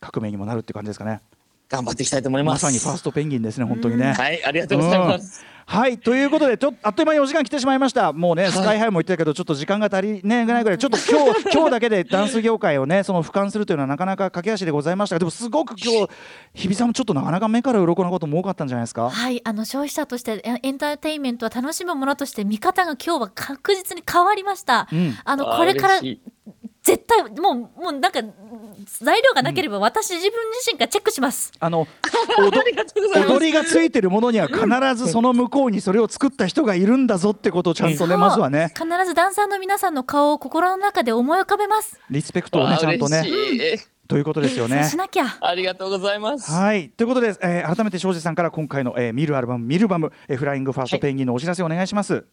[0.00, 1.20] 革命にもなるっていう感じですかね。
[1.68, 2.60] 頑張っていきたいと思いまます。
[2.62, 4.12] さにファーストペンギンですね本当にね。
[4.12, 5.44] はい、ありがとうございます。
[5.66, 8.12] はいということでちょっとあっという間にお時間来てしまいました。
[8.12, 15.16] もうね、スカイハイも言ってたけどちょっと時間が足りねないぐらいちょっと今日今日だけでダンス業界をねその俯瞰するというのはなかなか駆け足でございました。
[15.16, 16.08] がでもすごく今日
[16.54, 19.08] 日比さんもちょっとなかなか目から鱗なことも多かったんじゃないですか？
[19.08, 24.88] はい、あの消費者としてエンターテインメントは楽しむものとして見方が今日は確実に変わりました。
[24.92, 25.16] うん。
[25.24, 26.00] あのこれから
[26.84, 28.20] 絶対もうもうなんか
[29.00, 31.50] 材料がなければ私自分自身がチェックします。
[31.58, 31.86] あの
[32.38, 32.62] 踊あ
[33.38, 41.98] りがついてるものには必ずその向こうにそれを作った人がいるんだぞってことをちゃんとねまずはね必ずダンサーの皆さんの顔を心の中で思い浮かべます。
[42.10, 43.24] リスペクトをねちゃんとね
[44.06, 44.84] ということですよね。
[44.84, 45.38] しなきゃ。
[45.40, 46.50] ありがとうございます。
[46.52, 52.12] はいということで、えー改めて庄司さんから今回の、えー見るアルバム「見るバム」えーフライングファーストペンギンのお知らせお願いします。
[52.12, 52.24] はい、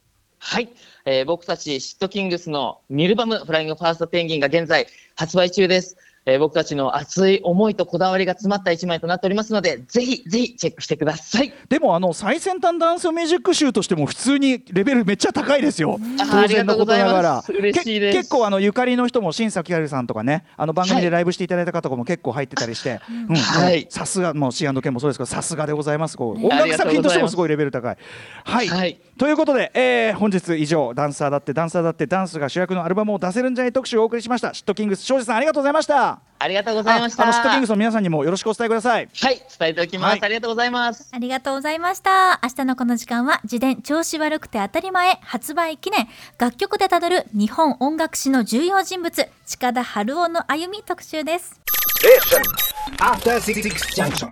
[1.06, 5.98] えー僕たちシットキングスのミルバムフライングファーストペンギンが現在発売中です。
[6.26, 11.52] えー僕たちの熱い思いとこだわりが詰まった一枚となっておりますので、ぜひぜひチェックしてください。
[11.68, 16.00] でもあの最先端ダンスミュージック集としても普通にレベルめっちゃ高いですよ。
[16.20, 17.38] あ当然のことながら。
[17.40, 17.82] ありがとうございます。
[17.82, 18.14] 嬉しいです。
[18.14, 23.88] け結構あのゆかりの人も新崎春さんとかねあの番組でライブしていただいた方とかも結構入ってたりして、うんはい。
[23.90, 26.18] さすがもう C&K もそうですけどさすがでございます。
[26.18, 27.98] こう音楽作品としてもすごいレベル高い。
[28.44, 36.20] はい、はいということで、えー本日以上ダンサーだってダンサーだってダンスが主役のアルバムを出せるんじゃない特集をお送りしましたシットキングス庄司さんありがとうございました。
[36.40, 37.22] ありがとうございました。
[37.22, 39.08] ああのシットキングスの皆さんにもよろしくお伝えください。
[39.14, 41.08] はい、伝えておきます、はいありがとうございます。
[41.12, 42.40] ありがとうございました。
[42.42, 46.08] 明日のこの時間は自伝調子悪くて当たり前発売記念
[46.40, 51.62] 楽曲でたどる日本音楽史の重要人物近田春夫の歩み特集です。
[52.98, 53.62] After Six
[53.96, 54.30] Junction.